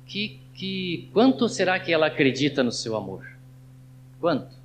que, 0.07 0.40
que 0.55 1.11
quanto 1.12 1.47
será 1.47 1.79
que 1.79 1.92
ela 1.92 2.07
acredita 2.07 2.62
no 2.62 2.73
seu 2.73 2.97
amor? 2.97 3.31
Quanto? 4.19 4.57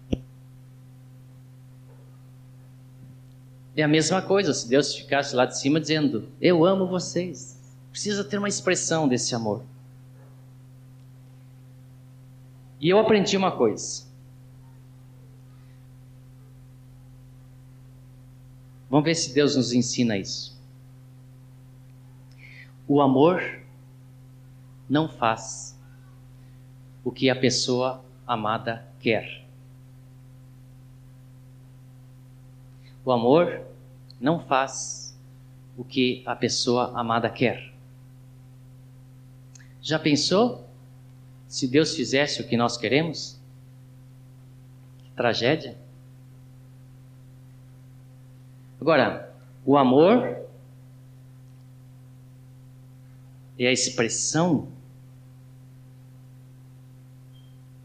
É 3.75 3.83
a 3.83 3.87
mesma 3.87 4.21
coisa 4.21 4.53
se 4.53 4.69
Deus 4.69 4.95
ficasse 4.95 5.35
lá 5.35 5.45
de 5.45 5.59
cima 5.59 5.77
dizendo: 5.77 6.29
Eu 6.39 6.63
amo 6.63 6.87
vocês. 6.87 7.59
Precisa 7.91 8.23
ter 8.23 8.37
uma 8.37 8.47
expressão 8.47 9.09
desse 9.09 9.35
amor. 9.35 9.61
E 12.79 12.87
eu 12.87 12.97
aprendi 12.97 13.35
uma 13.35 13.51
coisa. 13.51 14.05
Vamos 18.91 19.05
ver 19.05 19.15
se 19.15 19.33
Deus 19.33 19.55
nos 19.55 19.73
ensina 19.73 20.15
isso. 20.15 20.55
O 22.87 23.01
amor 23.01 23.41
não 24.87 25.09
faz 25.09 25.75
o 27.03 27.11
que 27.11 27.27
a 27.27 27.35
pessoa 27.35 28.05
amada 28.27 28.85
quer. 28.99 29.43
O 33.03 33.11
amor 33.11 33.65
não 34.19 34.39
faz 34.39 35.17
o 35.75 35.83
que 35.83 36.21
a 36.27 36.35
pessoa 36.35 36.91
amada 36.93 37.27
quer. 37.31 37.73
Já 39.81 39.97
pensou? 39.97 40.69
se 41.51 41.67
Deus 41.67 41.93
fizesse 41.93 42.41
o 42.41 42.47
que 42.47 42.55
nós 42.55 42.77
queremos? 42.77 43.37
Que 45.03 45.11
tragédia. 45.11 45.77
Agora, 48.81 49.31
o 49.63 49.77
amor 49.77 50.43
é 53.59 53.67
a 53.67 53.71
expressão 53.71 54.69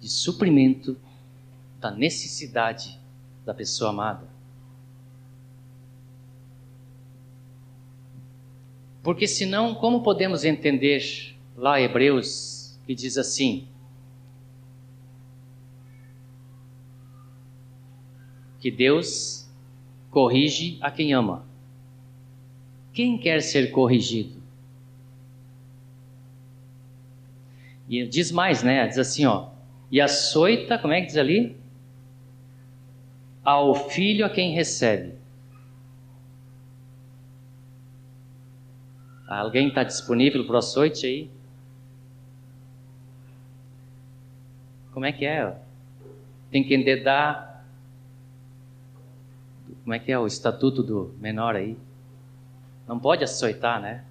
de 0.00 0.08
suprimento 0.08 0.98
da 1.78 1.90
necessidade 1.90 2.98
da 3.44 3.52
pessoa 3.52 3.90
amada. 3.90 4.26
Porque 9.02 9.28
senão, 9.28 9.74
como 9.74 10.02
podemos 10.02 10.44
entender 10.44 11.36
lá 11.54 11.78
Hebreus 11.78 12.80
que 12.86 12.94
diz 12.94 13.18
assim: 13.18 13.68
que 18.58 18.70
Deus 18.70 19.45
corrige 20.16 20.78
a 20.80 20.90
quem 20.90 21.12
ama. 21.12 21.44
Quem 22.94 23.18
quer 23.18 23.42
ser 23.42 23.70
corrigido? 23.70 24.40
E 27.86 28.06
diz 28.06 28.32
mais, 28.32 28.62
né? 28.62 28.88
Diz 28.88 28.96
assim, 28.96 29.26
ó. 29.26 29.50
E 29.92 30.00
açoita, 30.00 30.78
como 30.78 30.94
é 30.94 31.02
que 31.02 31.08
diz 31.08 31.18
ali? 31.18 31.54
Ao 33.44 33.74
filho 33.74 34.24
a 34.24 34.30
quem 34.30 34.54
recebe. 34.54 35.12
Alguém 39.28 39.68
está 39.68 39.82
disponível 39.84 40.46
para 40.46 40.54
o 40.54 40.58
açoite 40.60 41.04
aí? 41.04 41.30
Como 44.94 45.04
é 45.04 45.12
que 45.12 45.26
é? 45.26 45.54
Tem 46.50 46.64
que 46.64 46.74
endedar. 46.74 47.55
Como 49.86 49.94
é 49.94 50.00
que 50.00 50.10
é 50.10 50.18
o 50.18 50.26
estatuto 50.26 50.82
do 50.82 51.14
menor 51.20 51.54
aí? 51.54 51.78
Não 52.88 52.98
pode 52.98 53.22
açoitar, 53.22 53.80
né? 53.80 54.04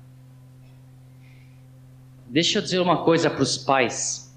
Deixa 2.27 2.59
eu 2.59 2.61
dizer 2.61 2.79
uma 2.79 3.03
coisa 3.03 3.29
para 3.29 3.43
os 3.43 3.57
pais. 3.57 4.33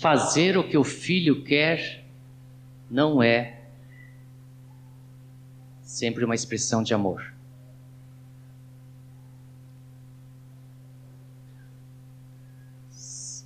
Fazer 0.00 0.56
o 0.56 0.66
que 0.66 0.78
o 0.78 0.82
filho 0.82 1.44
quer 1.44 2.06
não 2.90 3.22
é 3.22 3.66
sempre 5.82 6.24
uma 6.24 6.34
expressão 6.34 6.82
de 6.82 6.94
amor. 6.94 7.34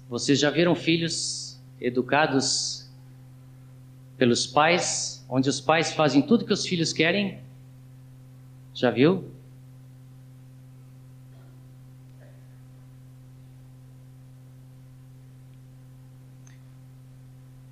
Vocês 0.08 0.38
já 0.38 0.48
viram 0.48 0.76
filhos 0.76 1.60
educados 1.80 2.77
pelos 4.18 4.46
pais, 4.46 5.24
onde 5.28 5.48
os 5.48 5.60
pais 5.60 5.92
fazem 5.92 6.20
tudo 6.20 6.44
que 6.44 6.52
os 6.52 6.66
filhos 6.66 6.92
querem? 6.92 7.40
Já 8.74 8.90
viu? 8.90 9.30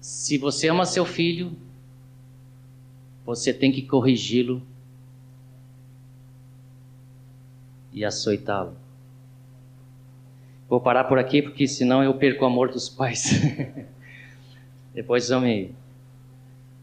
Se 0.01 0.39
você 0.39 0.69
ama 0.69 0.87
seu 0.87 1.05
filho, 1.05 1.57
você 3.25 3.53
tem 3.53 3.73
que 3.73 3.83
corrigi-lo 3.83 4.63
e 7.93 8.05
açoitá-lo. 8.05 8.77
Vou 10.69 10.81
parar 10.81 11.05
por 11.05 11.19
aqui 11.19 11.43
porque 11.43 11.67
senão 11.67 12.03
eu 12.03 12.15
perco 12.15 12.45
o 12.45 12.47
amor 12.47 12.71
dos 12.71 12.89
pais. 12.89 13.33
Depois 14.95 15.29
vão 15.29 15.41
me 15.41 15.75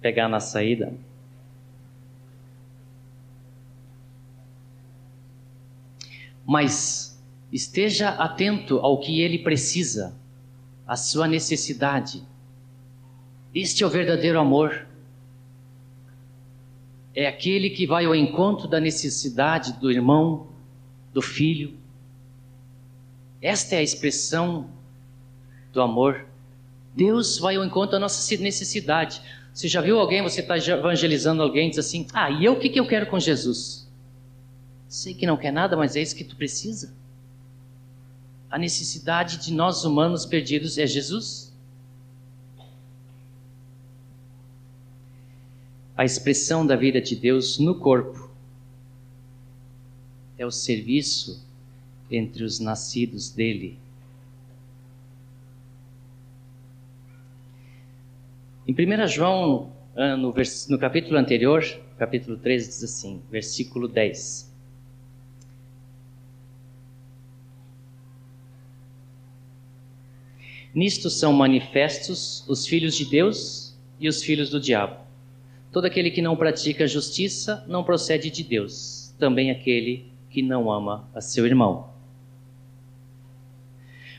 pegar 0.03 0.27
na 0.27 0.41
saída. 0.41 0.93
Mas 6.45 7.17
esteja 7.53 8.09
atento 8.09 8.79
ao 8.79 8.99
que 8.99 9.21
ele 9.21 9.39
precisa, 9.39 10.13
à 10.85 10.97
sua 10.97 11.25
necessidade. 11.25 12.21
Este 13.55 13.81
é 13.81 13.87
o 13.87 13.89
verdadeiro 13.89 14.37
amor. 14.37 14.85
É 17.15 17.25
aquele 17.25 17.69
que 17.69 17.87
vai 17.87 18.03
ao 18.03 18.13
encontro 18.13 18.67
da 18.67 18.81
necessidade 18.81 19.71
do 19.79 19.89
irmão, 19.89 20.49
do 21.13 21.21
filho. 21.21 21.77
Esta 23.41 23.75
é 23.75 23.77
a 23.77 23.83
expressão 23.83 24.69
do 25.71 25.81
amor. 25.81 26.25
Deus 26.93 27.37
vai 27.37 27.55
ao 27.55 27.63
encontro 27.63 27.93
da 27.93 27.99
nossa 27.99 28.35
necessidade. 28.37 29.21
Você 29.53 29.67
já 29.67 29.81
viu 29.81 29.99
alguém, 29.99 30.23
você 30.23 30.41
está 30.41 30.57
evangelizando 30.57 31.43
alguém, 31.43 31.69
diz 31.69 31.77
assim: 31.77 32.07
Ah, 32.11 32.31
e 32.31 32.43
eu 32.43 32.53
o 32.53 32.59
que, 32.59 32.69
que 32.69 32.79
eu 32.79 32.87
quero 32.87 33.05
com 33.05 33.19
Jesus? 33.19 33.87
Sei 34.87 35.13
que 35.13 35.27
não 35.27 35.37
quer 35.37 35.51
nada, 35.51 35.77
mas 35.77 35.95
é 35.95 36.01
isso 36.01 36.15
que 36.15 36.23
tu 36.23 36.35
precisa. 36.35 36.93
A 38.49 38.57
necessidade 38.57 39.37
de 39.37 39.53
nós 39.53 39.83
humanos 39.83 40.25
perdidos 40.25 40.77
é 40.77 40.87
Jesus. 40.87 41.53
A 45.95 46.03
expressão 46.03 46.65
da 46.65 46.75
vida 46.75 46.99
de 46.99 47.15
Deus 47.15 47.59
no 47.59 47.75
corpo 47.75 48.31
é 50.37 50.45
o 50.45 50.51
serviço 50.51 51.45
entre 52.09 52.43
os 52.43 52.59
nascidos 52.59 53.29
dele. 53.29 53.79
Em 58.65 58.73
1 58.73 59.07
João, 59.07 59.73
ah, 59.93 60.15
no, 60.15 60.33
no 60.69 60.79
capítulo 60.79 61.17
anterior, 61.17 61.61
capítulo 61.97 62.37
13, 62.37 62.67
diz 62.69 62.83
assim, 62.83 63.21
versículo 63.29 63.89
10. 63.89 64.53
Nisto 70.73 71.09
são 71.09 71.33
manifestos 71.33 72.47
os 72.47 72.65
filhos 72.65 72.95
de 72.95 73.03
Deus 73.03 73.77
e 73.99 74.07
os 74.07 74.23
filhos 74.23 74.49
do 74.49 74.61
diabo. 74.61 74.95
Todo 75.69 75.83
aquele 75.83 76.09
que 76.09 76.21
não 76.21 76.37
pratica 76.37 76.87
justiça 76.87 77.65
não 77.67 77.83
procede 77.83 78.29
de 78.29 78.43
Deus, 78.43 79.13
também 79.19 79.51
aquele 79.51 80.09
que 80.29 80.41
não 80.41 80.71
ama 80.71 81.09
a 81.13 81.19
seu 81.19 81.45
irmão. 81.45 81.92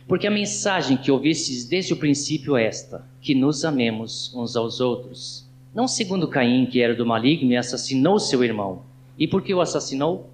Porque 0.07 0.27
a 0.27 0.31
mensagem 0.31 0.97
que 0.97 1.11
ouvistes 1.11 1.65
desde 1.65 1.95
o 1.95 1.97
princípio 1.97 2.57
é 2.57 2.67
esta: 2.67 3.07
que 3.21 3.35
nos 3.35 3.65
amemos 3.65 4.35
uns 4.35 4.55
aos 4.55 4.81
outros. 4.81 5.49
Não 5.75 5.89
segundo 5.89 6.29
Caim, 6.29 6.67
que 6.67 6.81
era 6.81 6.95
do 6.95 7.07
maligno 7.07 7.51
e 7.51 7.57
assassinou 7.57 8.19
seu 8.19 8.45
irmão. 8.45 8.83
E 9.19 9.27
por 9.27 9.43
que 9.43 9.55
o 9.55 9.61
assassinou? 9.61 10.31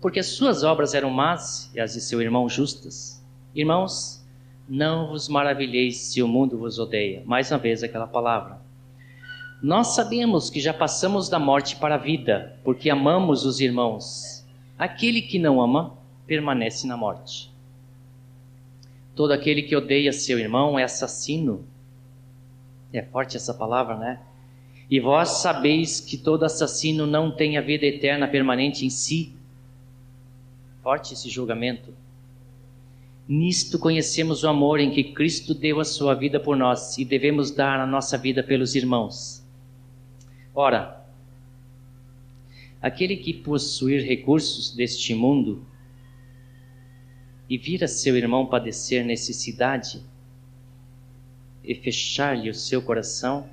Porque 0.00 0.20
as 0.20 0.26
suas 0.26 0.64
obras 0.64 0.94
eram 0.94 1.10
más 1.10 1.70
e 1.74 1.80
as 1.80 1.92
de 1.92 2.00
seu 2.00 2.20
irmão 2.20 2.48
justas. 2.48 3.24
Irmãos, 3.54 4.24
não 4.68 5.08
vos 5.08 5.28
maravilheis 5.28 5.98
se 5.98 6.22
o 6.22 6.28
mundo 6.28 6.58
vos 6.58 6.78
odeia. 6.78 7.22
Mais 7.24 7.50
uma 7.50 7.58
vez 7.58 7.82
aquela 7.82 8.06
palavra. 8.06 8.58
Nós 9.62 9.94
sabemos 9.94 10.50
que 10.50 10.60
já 10.60 10.74
passamos 10.74 11.28
da 11.28 11.38
morte 11.38 11.76
para 11.76 11.94
a 11.94 11.98
vida, 11.98 12.58
porque 12.64 12.90
amamos 12.90 13.46
os 13.46 13.60
irmãos. 13.60 14.44
Aquele 14.78 15.22
que 15.22 15.38
não 15.38 15.60
ama 15.60 15.96
permanece 16.26 16.86
na 16.86 16.96
morte. 16.96 17.53
Todo 19.14 19.32
aquele 19.32 19.62
que 19.62 19.76
odeia 19.76 20.12
seu 20.12 20.38
irmão 20.38 20.78
é 20.78 20.82
assassino. 20.82 21.64
É 22.92 23.02
forte 23.02 23.36
essa 23.36 23.54
palavra, 23.54 23.96
né? 23.96 24.20
E 24.90 25.00
vós 25.00 25.42
sabeis 25.42 26.00
que 26.00 26.16
todo 26.16 26.44
assassino 26.44 27.06
não 27.06 27.30
tem 27.30 27.56
a 27.56 27.60
vida 27.60 27.86
eterna 27.86 28.28
permanente 28.28 28.84
em 28.84 28.90
si. 28.90 29.32
Forte 30.82 31.14
esse 31.14 31.28
julgamento. 31.28 31.94
Nisto 33.26 33.78
conhecemos 33.78 34.44
o 34.44 34.48
amor 34.48 34.80
em 34.80 34.90
que 34.90 35.02
Cristo 35.02 35.54
deu 35.54 35.80
a 35.80 35.84
sua 35.84 36.14
vida 36.14 36.38
por 36.38 36.56
nós 36.56 36.98
e 36.98 37.04
devemos 37.04 37.50
dar 37.50 37.80
a 37.80 37.86
nossa 37.86 38.18
vida 38.18 38.42
pelos 38.42 38.74
irmãos. 38.74 39.42
Ora, 40.54 41.02
aquele 42.82 43.16
que 43.16 43.32
possuir 43.32 44.06
recursos 44.06 44.70
deste 44.70 45.14
mundo 45.14 45.64
e 47.48 47.58
vir 47.58 47.84
a 47.84 47.88
seu 47.88 48.16
irmão 48.16 48.46
padecer 48.46 49.04
necessidade 49.04 50.02
e 51.62 51.74
fechar-lhe 51.74 52.50
o 52.50 52.54
seu 52.54 52.82
coração, 52.82 53.48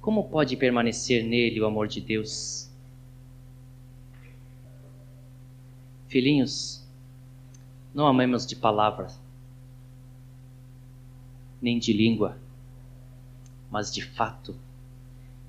como 0.00 0.28
pode 0.28 0.56
permanecer 0.56 1.24
nele 1.24 1.60
o 1.60 1.66
amor 1.66 1.86
de 1.86 2.00
Deus? 2.00 2.68
Filhinhos, 6.08 6.84
não 7.94 8.06
amemos 8.06 8.44
de 8.46 8.56
palavras, 8.56 9.18
nem 11.60 11.78
de 11.78 11.92
língua, 11.92 12.36
mas 13.70 13.92
de 13.92 14.04
fato 14.04 14.56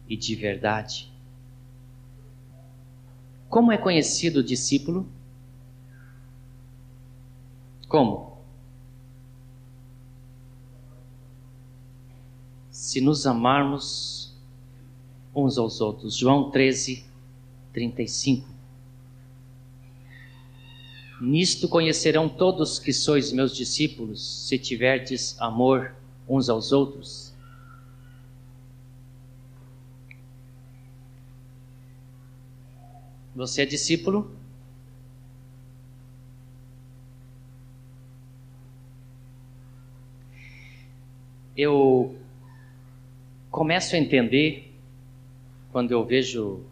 e 0.07 0.15
de 0.15 0.35
verdade. 0.35 1.11
Como 3.49 3.71
é 3.71 3.77
conhecido 3.77 4.39
o 4.39 4.43
discípulo? 4.43 5.07
Como? 7.93 8.39
Se 12.71 12.99
nos 12.99 13.27
amarmos 13.27 14.33
uns 15.35 15.59
aos 15.59 15.79
outros. 15.79 16.15
João 16.17 16.49
13, 16.49 17.05
35. 17.71 18.49
Nisto 21.21 21.69
conhecerão 21.69 22.27
todos 22.27 22.79
que 22.79 22.91
sois 22.91 23.31
meus 23.31 23.55
discípulos, 23.55 24.47
se 24.47 24.57
tiverdes 24.57 25.39
amor 25.39 25.95
uns 26.27 26.49
aos 26.49 26.71
outros. 26.71 27.31
Você 33.35 33.61
é 33.61 33.65
discípulo? 33.67 34.42
Eu 41.55 42.17
começo 43.51 43.95
a 43.95 43.99
entender 43.99 44.73
quando 45.71 45.91
eu 45.91 46.03
vejo 46.03 46.65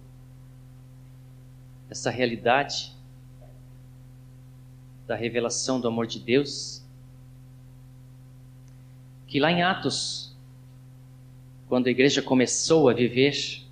essa 1.88 2.10
realidade 2.10 2.92
da 5.06 5.16
revelação 5.16 5.80
do 5.80 5.88
amor 5.88 6.08
de 6.08 6.20
Deus, 6.20 6.84
que 9.28 9.40
lá 9.40 9.52
em 9.52 9.62
Atos, 9.62 10.36
quando 11.70 11.86
a 11.86 11.92
igreja 11.92 12.24
começou 12.24 12.90
a 12.90 12.94
viver 12.94 13.64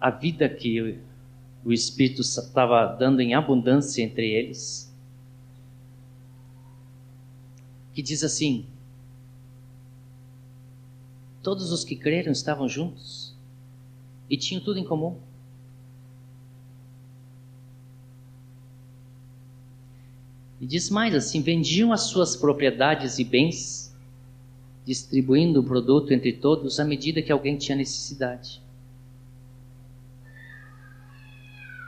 a 0.00 0.10
vida 0.10 0.48
que 0.48 0.98
o 1.64 1.72
Espírito 1.72 2.22
estava 2.22 2.84
dando 2.86 3.20
em 3.20 3.34
abundância 3.34 4.02
entre 4.02 4.28
eles, 4.28 4.91
que 7.92 8.02
diz 8.02 8.24
assim: 8.24 8.66
todos 11.42 11.72
os 11.72 11.84
que 11.84 11.96
creram 11.96 12.32
estavam 12.32 12.68
juntos 12.68 13.34
e 14.30 14.36
tinham 14.36 14.62
tudo 14.62 14.78
em 14.78 14.84
comum. 14.84 15.18
E 20.60 20.66
diz 20.66 20.88
mais 20.88 21.14
assim: 21.14 21.42
vendiam 21.42 21.92
as 21.92 22.02
suas 22.02 22.36
propriedades 22.36 23.18
e 23.18 23.24
bens, 23.24 23.94
distribuindo 24.86 25.60
o 25.60 25.64
produto 25.64 26.12
entre 26.12 26.32
todos 26.32 26.78
à 26.78 26.84
medida 26.84 27.20
que 27.20 27.32
alguém 27.32 27.58
tinha 27.58 27.76
necessidade. 27.76 28.62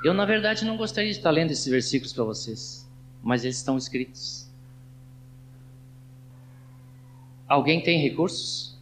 Eu, 0.04 0.12
na 0.12 0.26
verdade, 0.26 0.66
não 0.66 0.76
gostaria 0.76 1.10
de 1.10 1.16
estar 1.16 1.30
lendo 1.30 1.52
esses 1.52 1.66
versículos 1.66 2.12
para 2.12 2.24
vocês, 2.24 2.86
mas 3.22 3.42
eles 3.42 3.56
estão 3.56 3.78
escritos. 3.78 4.43
Alguém 7.46 7.82
tem 7.82 8.00
recursos? 8.00 8.76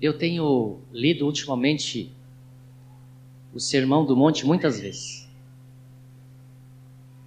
Eu 0.00 0.18
tenho 0.18 0.80
lido 0.92 1.24
ultimamente 1.24 2.12
o 3.54 3.60
Sermão 3.60 4.04
do 4.04 4.16
Monte 4.16 4.44
muitas 4.44 4.80
vezes. 4.80 5.26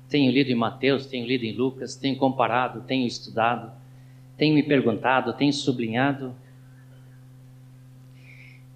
Tenho 0.09 0.31
lido 0.31 0.49
em 0.49 0.55
Mateus, 0.55 1.05
tenho 1.05 1.25
lido 1.25 1.43
em 1.45 1.53
Lucas, 1.53 1.95
tenho 1.95 2.17
comparado, 2.17 2.81
tenho 2.81 3.07
estudado, 3.07 3.71
tenho 4.37 4.55
me 4.55 4.63
perguntado, 4.63 5.33
tenho 5.33 5.53
sublinhado. 5.53 6.35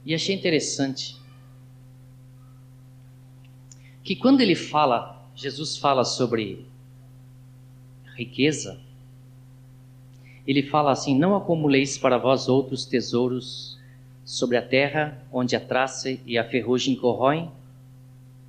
E 0.05 0.13
achei 0.13 0.35
interessante 0.35 1.17
que 4.03 4.15
quando 4.15 4.41
ele 4.41 4.55
fala, 4.55 5.27
Jesus 5.35 5.77
fala 5.77 6.03
sobre 6.03 6.65
riqueza, 8.15 8.79
ele 10.45 10.63
fala 10.63 10.91
assim: 10.91 11.17
Não 11.17 11.35
acumuleis 11.35 11.97
para 11.97 12.17
vós 12.17 12.47
outros 12.47 12.85
tesouros 12.85 13.79
sobre 14.25 14.57
a 14.57 14.61
terra, 14.61 15.21
onde 15.31 15.55
a 15.55 15.59
traça 15.59 16.17
e 16.25 16.37
a 16.37 16.43
ferrugem 16.43 16.95
corroem, 16.95 17.51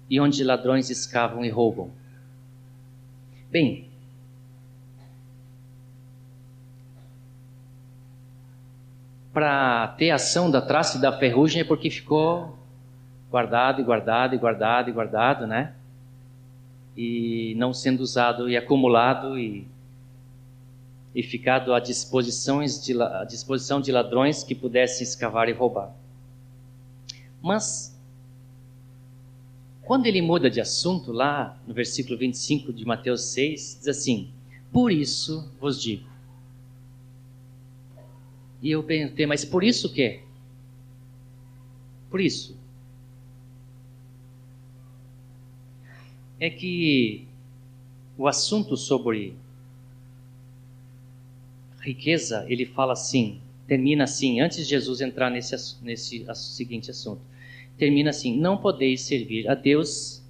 e 0.08 0.20
onde 0.20 0.44
ladrões 0.44 0.90
escavam 0.90 1.44
e 1.44 1.48
roubam 1.48 1.90
Bem, 3.50 3.88
para 9.32 9.88
ter 9.96 10.10
ação 10.10 10.50
da 10.50 10.60
traça 10.60 10.98
e 10.98 11.00
da 11.00 11.12
ferrugem 11.12 11.60
é 11.60 11.64
porque 11.64 11.88
ficou 11.88 12.58
guardado 13.30 13.80
e 13.80 13.84
guardado 13.84 14.34
e 14.34 14.38
guardado 14.38 14.90
e 14.90 14.92
guardado, 14.92 15.46
né? 15.46 15.72
E 16.96 17.54
não 17.56 17.72
sendo 17.72 18.00
usado 18.00 18.48
e 18.48 18.56
acumulado 18.56 19.38
e, 19.38 19.66
e 21.14 21.22
ficado 21.22 21.72
à 21.72 21.80
disposição 21.80 22.64
de, 22.64 23.00
à 23.00 23.24
disposição 23.24 23.80
de 23.80 23.92
ladrões 23.92 24.42
que 24.42 24.54
pudessem 24.54 25.04
escavar 25.04 25.48
e 25.48 25.52
roubar. 25.52 25.94
Mas 27.40 27.94
quando 29.82 30.06
ele 30.06 30.22
muda 30.22 30.50
de 30.50 30.60
assunto, 30.60 31.12
lá 31.12 31.60
no 31.66 31.74
versículo 31.74 32.18
25 32.18 32.72
de 32.72 32.86
Mateus 32.86 33.22
6, 33.26 33.78
diz 33.80 33.88
assim: 33.88 34.30
Por 34.72 34.90
isso 34.90 35.48
vos 35.60 35.80
digo. 35.80 36.08
E 38.62 38.70
eu 38.70 38.82
perguntei, 38.82 39.26
mas 39.26 39.44
por 39.44 39.62
isso 39.62 39.88
o 39.88 39.92
quê? 39.92 40.22
Por 42.10 42.18
isso. 42.18 42.56
É 46.40 46.48
que 46.48 47.28
o 48.16 48.26
assunto 48.26 48.76
sobre 48.76 49.36
riqueza, 51.84 52.44
ele 52.48 52.64
fala 52.64 52.94
assim, 52.94 53.40
termina 53.66 54.04
assim, 54.04 54.40
antes 54.40 54.58
de 54.58 54.64
Jesus 54.64 55.00
entrar 55.00 55.30
nesse, 55.30 55.54
nesse 55.82 56.24
seguinte 56.34 56.90
assunto 56.90 57.20
termina 57.76 58.10
assim: 58.10 58.38
Não 58.38 58.56
podeis 58.56 59.02
servir 59.02 59.48
a 59.48 59.54
Deus 59.54 60.22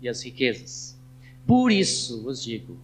e 0.00 0.08
as 0.08 0.22
riquezas. 0.22 0.98
Por 1.46 1.70
isso 1.70 2.22
vos 2.22 2.42
digo: 2.42 2.78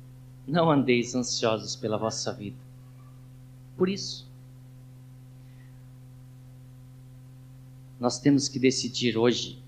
não 0.46 0.70
andeis 0.70 1.14
ansiosos 1.14 1.76
pela 1.76 1.96
vossa 1.96 2.32
vida. 2.32 2.56
Por 3.76 3.88
isso. 3.88 4.28
Nós 7.98 8.18
temos 8.18 8.48
que 8.48 8.58
decidir 8.58 9.16
hoje 9.16 9.58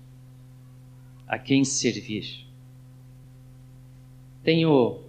a 1.27 1.37
quem 1.37 1.63
servir. 1.63 2.45
Tenho 4.43 4.99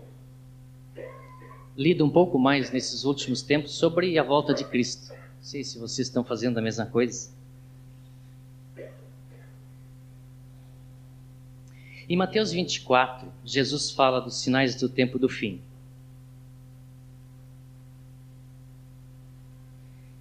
lido 1.76 2.04
um 2.04 2.10
pouco 2.10 2.38
mais 2.38 2.70
nesses 2.70 3.04
últimos 3.04 3.42
tempos 3.42 3.72
sobre 3.72 4.18
a 4.18 4.22
volta 4.22 4.54
de 4.54 4.64
Cristo. 4.64 5.12
Não 5.12 5.42
sei 5.42 5.64
se 5.64 5.78
vocês 5.78 6.08
estão 6.08 6.24
fazendo 6.24 6.58
a 6.58 6.62
mesma 6.62 6.86
coisa. 6.86 7.30
Em 12.08 12.16
Mateus 12.16 12.52
24, 12.52 13.32
Jesus 13.44 13.90
fala 13.90 14.20
dos 14.20 14.40
sinais 14.40 14.74
do 14.74 14.88
tempo 14.88 15.18
do 15.18 15.28
fim. 15.28 15.60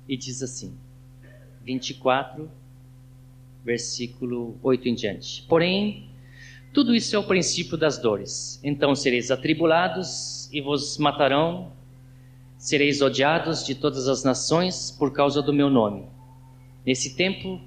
E 0.08 0.16
diz 0.16 0.42
assim, 0.42 0.74
24, 1.64 2.50
versículo 3.64 4.58
8 4.64 4.88
em 4.88 4.96
diante. 4.96 5.44
Porém, 5.44 6.10
tudo 6.74 6.96
isso 6.96 7.16
é 7.16 7.20
o 7.20 7.24
princípio 7.24 7.78
das 7.78 7.98
dores. 7.98 8.60
Então 8.64 8.96
sereis 8.96 9.30
atribulados 9.30 10.50
e 10.52 10.60
vos 10.60 10.98
matarão, 10.98 11.72
sereis 12.58 13.02
odiados 13.02 13.66
de 13.66 13.76
todas 13.76 14.08
as 14.08 14.24
nações 14.24 14.90
por 14.92 15.12
causa 15.14 15.42
do 15.42 15.54
meu 15.54 15.70
nome. 15.70 16.06
Nesse 16.86 17.16
tempo, 17.16 17.62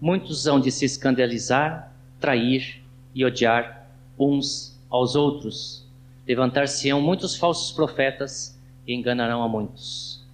muitos 0.00 0.46
hão 0.46 0.58
de 0.58 0.72
se 0.72 0.84
escandalizar, 0.84 1.94
trair, 2.18 2.80
e 3.14 3.24
odiar 3.24 3.88
uns 4.18 4.78
aos 4.88 5.14
outros. 5.14 5.84
Levantar-se-ão 6.26 7.00
muitos 7.00 7.36
falsos 7.36 7.72
profetas 7.72 8.58
e 8.86 8.94
enganarão 8.94 9.42
a 9.42 9.48
muitos. 9.48 10.24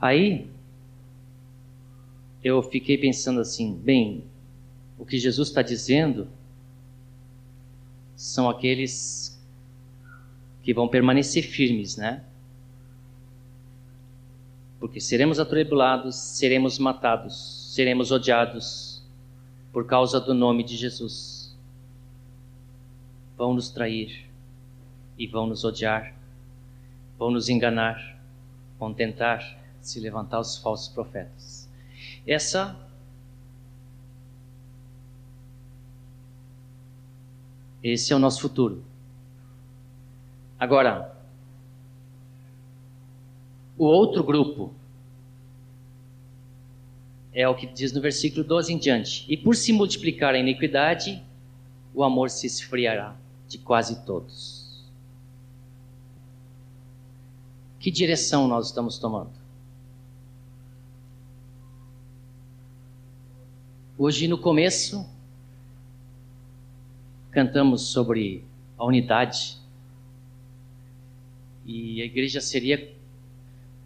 Aí 0.00 0.46
eu 2.42 2.62
fiquei 2.62 2.96
pensando 2.96 3.40
assim: 3.40 3.74
bem, 3.74 4.24
o 4.98 5.04
que 5.04 5.18
Jesus 5.18 5.48
está 5.48 5.62
dizendo 5.62 6.28
são 8.16 8.48
aqueles 8.48 9.40
que 10.62 10.72
vão 10.72 10.88
permanecer 10.88 11.42
firmes, 11.42 11.96
né? 11.96 12.24
Porque 14.80 15.00
seremos 15.00 15.38
atribulados, 15.38 16.16
seremos 16.16 16.78
matados, 16.78 17.72
seremos 17.74 18.10
odiados 18.10 19.02
por 19.72 19.86
causa 19.86 20.20
do 20.20 20.34
nome 20.34 20.62
de 20.62 20.76
Jesus 20.76 21.44
vão 23.36 23.54
nos 23.54 23.70
trair 23.70 24.26
e 25.18 25.26
vão 25.26 25.46
nos 25.46 25.64
odiar, 25.64 26.14
vão 27.18 27.30
nos 27.30 27.48
enganar, 27.48 28.18
vão 28.78 28.92
tentar 28.92 29.58
se 29.80 30.00
levantar 30.00 30.40
os 30.40 30.56
falsos 30.56 30.88
profetas. 30.88 31.68
Essa 32.26 32.76
Esse 37.84 38.14
é 38.14 38.16
o 38.16 38.18
nosso 38.18 38.40
futuro. 38.40 38.82
Agora, 40.58 41.14
o 43.76 43.84
outro 43.84 44.24
grupo 44.24 44.72
é 47.30 47.46
o 47.46 47.54
que 47.54 47.66
diz 47.66 47.92
no 47.92 48.00
versículo 48.00 48.42
12 48.42 48.72
em 48.72 48.78
diante. 48.78 49.26
E 49.28 49.36
por 49.36 49.54
se 49.54 49.70
multiplicar 49.70 50.34
a 50.34 50.38
iniquidade, 50.38 51.22
o 51.92 52.02
amor 52.02 52.30
se 52.30 52.46
esfriará 52.46 53.14
de 53.46 53.58
quase 53.58 54.02
todos. 54.06 54.82
Que 57.78 57.90
direção 57.90 58.48
nós 58.48 58.68
estamos 58.68 58.96
tomando? 58.98 59.32
Hoje, 63.98 64.26
no 64.26 64.38
começo, 64.38 65.06
cantamos 67.34 67.88
sobre 67.88 68.44
a 68.78 68.84
unidade 68.84 69.58
e 71.66 72.00
a 72.00 72.04
igreja 72.04 72.40
seria 72.40 72.94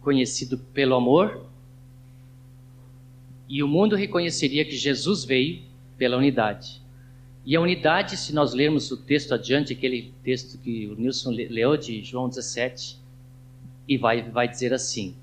conhecido 0.01 0.57
pelo 0.57 0.95
amor 0.95 1.45
e 3.47 3.63
o 3.63 3.67
mundo 3.67 3.95
reconheceria 3.95 4.63
que 4.63 4.75
Jesus 4.75 5.25
veio 5.25 5.63
pela 5.97 6.15
unidade. 6.15 6.79
E 7.43 7.55
a 7.55 7.61
unidade, 7.61 8.15
se 8.15 8.33
nós 8.33 8.53
lermos 8.53 8.91
o 8.91 8.97
texto 8.97 9.33
adiante, 9.33 9.73
aquele 9.73 10.13
texto 10.23 10.59
que 10.59 10.85
o 10.85 10.95
Nilson 10.95 11.31
leu 11.31 11.75
de 11.75 12.03
João 12.03 12.29
17, 12.29 12.99
e 13.87 13.97
vai, 13.97 14.21
vai 14.29 14.47
dizer 14.47 14.71
assim: 14.71 15.15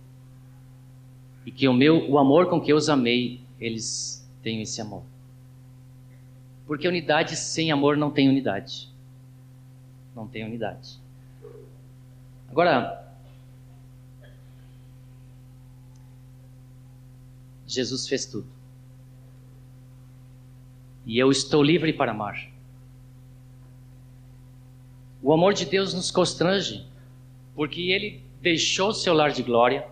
E 1.44 1.52
que 1.52 1.68
o 1.68 1.72
meu, 1.72 2.10
o 2.10 2.18
amor 2.18 2.50
com 2.50 2.60
que 2.60 2.72
eu 2.72 2.76
os 2.76 2.88
amei, 2.88 3.40
eles 3.60 4.28
tenho 4.42 4.62
esse 4.62 4.80
amor. 4.80 5.04
Porque 6.66 6.88
unidade 6.88 7.36
sem 7.36 7.70
amor 7.70 7.96
não 7.96 8.10
tem 8.10 8.28
unidade. 8.28 8.90
Não 10.14 10.26
tem 10.26 10.44
unidade. 10.44 10.98
Agora, 12.48 13.06
Jesus 17.66 18.08
fez 18.08 18.26
tudo. 18.26 18.48
E 21.04 21.18
eu 21.18 21.30
estou 21.30 21.62
livre 21.62 21.92
para 21.92 22.10
amar. 22.10 22.50
O 25.22 25.32
amor 25.32 25.54
de 25.54 25.64
Deus 25.66 25.94
nos 25.94 26.10
constrange, 26.10 26.86
porque 27.54 27.90
Ele 27.90 28.24
deixou 28.40 28.92
seu 28.92 29.12
lar 29.12 29.30
de 29.30 29.42
glória, 29.42 29.88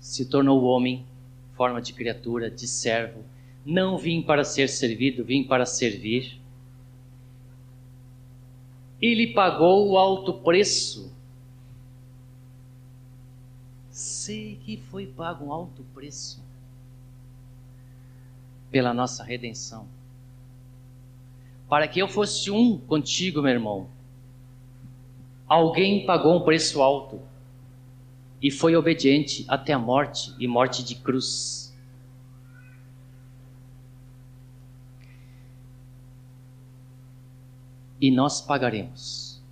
se 0.00 0.26
tornou 0.26 0.62
homem 0.64 1.06
forma 1.54 1.80
de 1.80 1.92
criatura, 1.92 2.50
de 2.50 2.66
servo. 2.66 3.24
Não 3.66 3.98
vim 3.98 4.22
para 4.22 4.44
ser 4.44 4.68
servido, 4.68 5.24
vim 5.24 5.42
para 5.42 5.66
servir. 5.66 6.40
Ele 9.02 9.34
pagou 9.34 9.90
o 9.90 9.98
alto 9.98 10.34
preço. 10.34 11.12
Sei 13.90 14.56
que 14.64 14.76
foi 14.76 15.04
pago 15.04 15.46
um 15.46 15.52
alto 15.52 15.84
preço 15.92 16.40
pela 18.70 18.94
nossa 18.94 19.24
redenção. 19.24 19.88
Para 21.68 21.88
que 21.88 21.98
eu 21.98 22.06
fosse 22.06 22.52
um 22.52 22.78
contigo, 22.78 23.42
meu 23.42 23.50
irmão. 23.50 23.88
Alguém 25.48 26.06
pagou 26.06 26.36
um 26.36 26.44
preço 26.44 26.80
alto 26.80 27.20
e 28.40 28.48
foi 28.48 28.76
obediente 28.76 29.44
até 29.48 29.72
a 29.72 29.78
morte 29.78 30.32
e 30.38 30.46
morte 30.46 30.84
de 30.84 30.94
cruz. 30.94 31.55
E 38.06 38.10
nós 38.12 38.40
pagaremos 38.40 39.42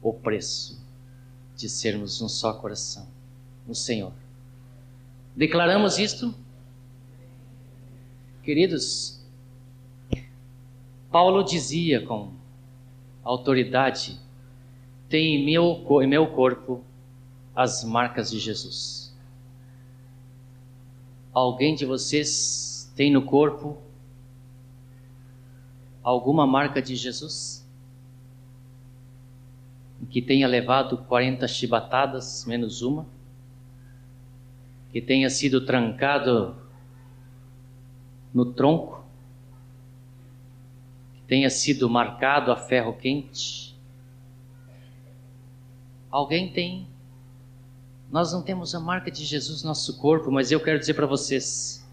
o 0.00 0.10
preço 0.10 0.82
de 1.54 1.68
sermos 1.68 2.22
um 2.22 2.26
só 2.26 2.54
coração 2.54 3.06
no 3.66 3.74
Senhor. 3.74 4.14
Declaramos 5.36 5.98
isto? 5.98 6.34
Queridos, 8.42 9.22
Paulo 11.12 11.42
dizia 11.42 12.06
com 12.06 12.32
autoridade: 13.22 14.18
tem 15.10 15.34
em 15.36 15.44
meu, 15.44 16.02
em 16.02 16.06
meu 16.06 16.28
corpo 16.28 16.82
as 17.54 17.84
marcas 17.84 18.30
de 18.30 18.38
Jesus. 18.38 19.14
Alguém 21.34 21.74
de 21.74 21.84
vocês 21.84 22.90
tem 22.96 23.12
no 23.12 23.26
corpo 23.26 23.76
alguma 26.08 26.46
marca 26.46 26.80
de 26.80 26.96
Jesus? 26.96 27.57
Que 30.06 30.22
tenha 30.22 30.46
levado 30.46 30.98
40 30.98 31.46
chibatadas, 31.48 32.44
menos 32.46 32.82
uma? 32.82 33.06
Que 34.92 35.00
tenha 35.00 35.28
sido 35.28 35.64
trancado 35.64 36.56
no 38.32 38.46
tronco? 38.52 39.04
Que 41.14 41.22
tenha 41.26 41.50
sido 41.50 41.90
marcado 41.90 42.50
a 42.50 42.56
ferro 42.56 42.94
quente? 42.94 43.76
Alguém 46.10 46.50
tem 46.52 46.88
nós 48.10 48.32
não 48.32 48.42
temos 48.42 48.74
a 48.74 48.80
marca 48.80 49.10
de 49.10 49.24
Jesus 49.24 49.62
no 49.62 49.68
nosso 49.68 49.98
corpo, 49.98 50.30
mas 50.30 50.50
eu 50.50 50.60
quero 50.60 50.78
dizer 50.78 50.94
para 50.94 51.06
vocês: 51.06 51.86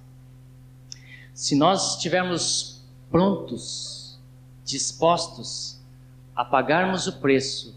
se 1.34 1.56
nós 1.56 1.96
estivermos 1.96 2.82
prontos, 3.12 4.18
dispostos 4.64 5.80
a 6.36 6.44
pagarmos 6.46 7.06
o 7.08 7.20
preço 7.20 7.76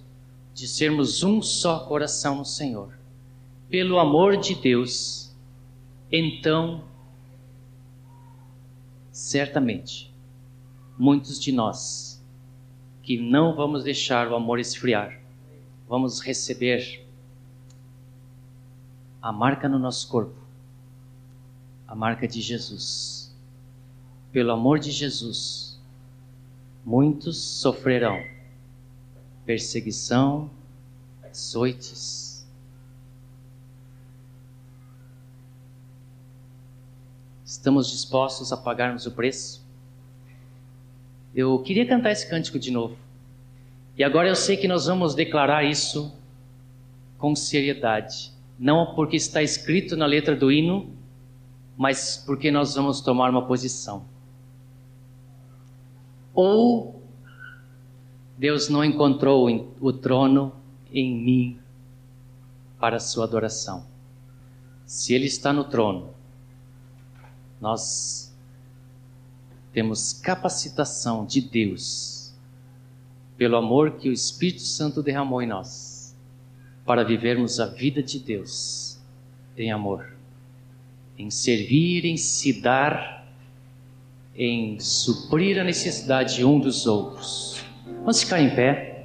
de 0.58 0.66
sermos 0.66 1.22
um 1.22 1.40
só 1.40 1.86
coração 1.86 2.34
no 2.38 2.44
Senhor, 2.44 2.92
pelo 3.68 3.96
amor 3.96 4.36
de 4.36 4.56
Deus, 4.56 5.32
então, 6.10 6.82
certamente, 9.12 10.12
muitos 10.98 11.38
de 11.38 11.52
nós 11.52 12.20
que 13.04 13.16
não 13.16 13.54
vamos 13.54 13.84
deixar 13.84 14.26
o 14.26 14.34
amor 14.34 14.58
esfriar, 14.58 15.20
vamos 15.88 16.18
receber 16.18 17.06
a 19.22 19.30
marca 19.30 19.68
no 19.68 19.78
nosso 19.78 20.08
corpo, 20.08 20.40
a 21.86 21.94
marca 21.94 22.26
de 22.26 22.40
Jesus. 22.40 23.32
Pelo 24.32 24.50
amor 24.50 24.80
de 24.80 24.90
Jesus, 24.90 25.80
muitos 26.84 27.38
sofrerão 27.38 28.37
perseguição, 29.48 30.50
açoites. 31.22 32.46
Estamos 37.42 37.90
dispostos 37.90 38.52
a 38.52 38.58
pagarmos 38.58 39.06
o 39.06 39.12
preço? 39.12 39.66
Eu 41.34 41.60
queria 41.60 41.88
cantar 41.88 42.10
esse 42.10 42.28
cântico 42.28 42.58
de 42.58 42.70
novo. 42.70 42.98
E 43.96 44.04
agora 44.04 44.28
eu 44.28 44.36
sei 44.36 44.54
que 44.58 44.68
nós 44.68 44.84
vamos 44.84 45.14
declarar 45.14 45.64
isso 45.64 46.14
com 47.16 47.34
seriedade 47.34 48.36
não 48.58 48.94
porque 48.94 49.16
está 49.16 49.42
escrito 49.42 49.96
na 49.96 50.04
letra 50.04 50.36
do 50.36 50.52
hino, 50.52 50.92
mas 51.74 52.22
porque 52.26 52.50
nós 52.50 52.74
vamos 52.74 53.00
tomar 53.00 53.30
uma 53.30 53.46
posição. 53.46 54.04
Ou 56.34 56.97
Deus 58.38 58.68
não 58.68 58.84
encontrou 58.84 59.48
o 59.80 59.92
trono 59.92 60.52
em 60.92 61.12
mim 61.12 61.58
para 62.78 63.00
sua 63.00 63.24
adoração. 63.24 63.84
Se 64.86 65.12
Ele 65.12 65.26
está 65.26 65.52
no 65.52 65.64
trono, 65.64 66.14
nós 67.60 68.32
temos 69.72 70.12
capacitação 70.12 71.26
de 71.26 71.40
Deus, 71.40 72.32
pelo 73.36 73.56
amor 73.56 73.92
que 73.92 74.08
o 74.08 74.12
Espírito 74.12 74.62
Santo 74.62 75.02
derramou 75.02 75.42
em 75.42 75.46
nós 75.46 76.16
para 76.86 77.04
vivermos 77.04 77.58
a 77.58 77.66
vida 77.66 78.02
de 78.02 78.20
Deus 78.20 78.98
em 79.56 79.72
amor, 79.72 80.14
em 81.18 81.28
servir, 81.28 82.04
em 82.04 82.16
se 82.16 82.60
dar, 82.60 83.26
em 84.34 84.78
suprir 84.78 85.58
a 85.58 85.64
necessidade 85.64 86.44
um 86.44 86.60
dos 86.60 86.86
outros. 86.86 87.57
Vamos 88.08 88.22
ficar 88.22 88.40
em 88.40 88.48
pé. 88.48 88.97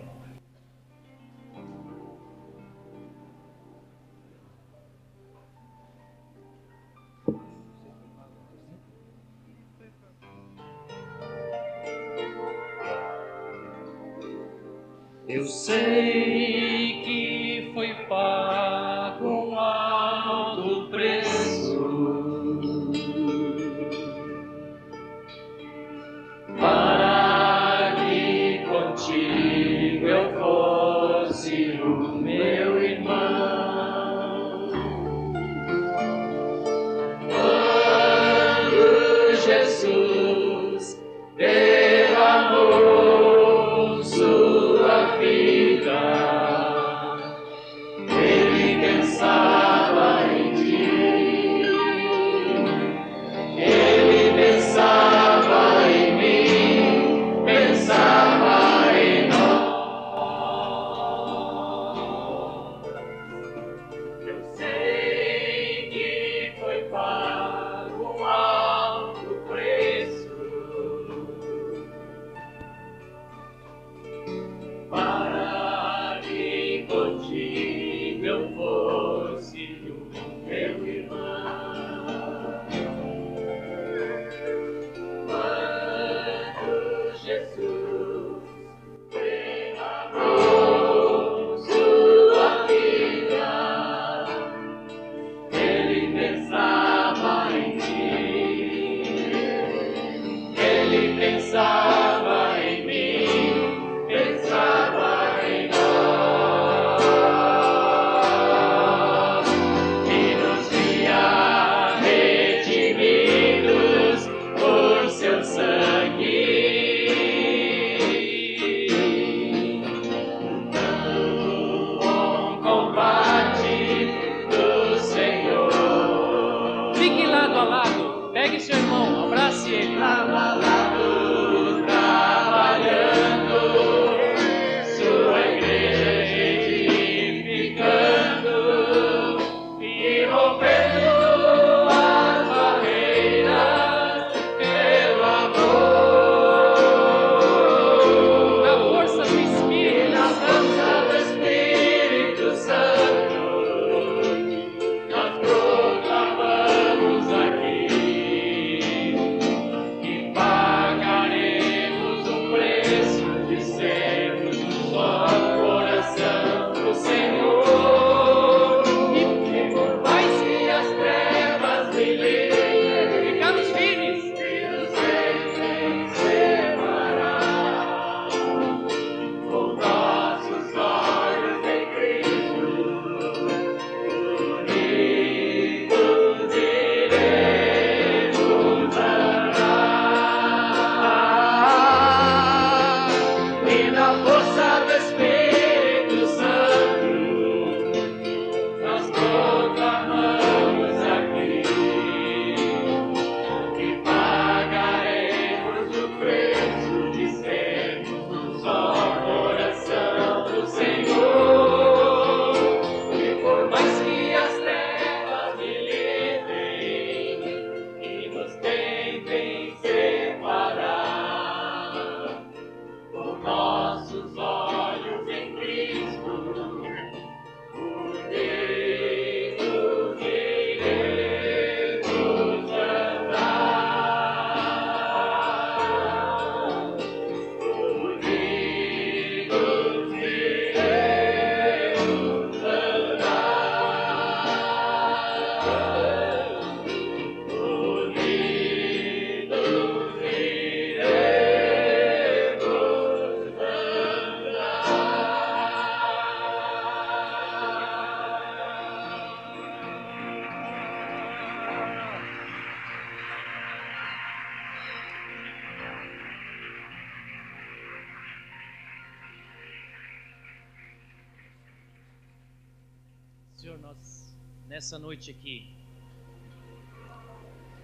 Nessa 274.83 274.99
noite 274.99 275.31
aqui 275.31 275.65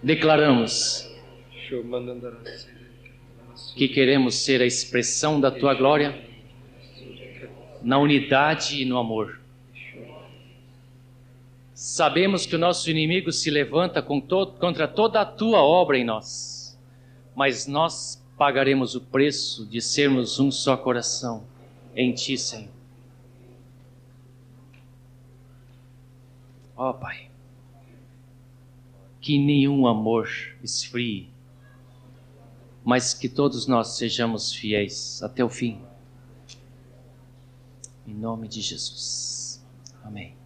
declaramos 0.03 1.09
que 3.73 3.87
queremos 3.87 4.35
ser 4.35 4.61
a 4.61 4.65
expressão 4.65 5.39
da 5.39 5.49
tua 5.49 5.73
glória 5.73 6.21
na 7.81 7.97
unidade 7.97 8.81
e 8.81 8.83
no 8.83 8.97
amor. 8.97 9.39
Sabemos 11.73 12.45
que 12.45 12.57
o 12.57 12.59
nosso 12.59 12.91
inimigo 12.91 13.31
se 13.31 13.49
levanta 13.49 14.01
contra 14.01 14.85
toda 14.85 15.21
a 15.21 15.25
tua 15.25 15.63
obra 15.63 15.97
em 15.97 16.03
nós, 16.03 16.77
mas 17.33 17.65
nós 17.65 18.21
pagaremos 18.37 18.93
o 18.93 18.99
preço 18.99 19.65
de 19.65 19.79
sermos 19.79 20.37
um 20.37 20.51
só 20.51 20.75
coração 20.75 21.45
em 21.95 22.13
ti, 22.13 22.37
Senhor. 22.37 22.78
Ó 26.79 26.91
oh, 26.91 26.93
Pai, 26.93 27.29
que 29.19 29.37
nenhum 29.37 29.85
amor 29.85 30.29
esfrie, 30.63 31.29
mas 32.85 33.13
que 33.13 33.27
todos 33.27 33.67
nós 33.67 33.97
sejamos 33.97 34.53
fiéis 34.53 35.21
até 35.21 35.43
o 35.43 35.49
fim. 35.49 35.81
Em 38.07 38.13
nome 38.13 38.47
de 38.47 38.61
Jesus. 38.61 39.61
Amém. 40.01 40.38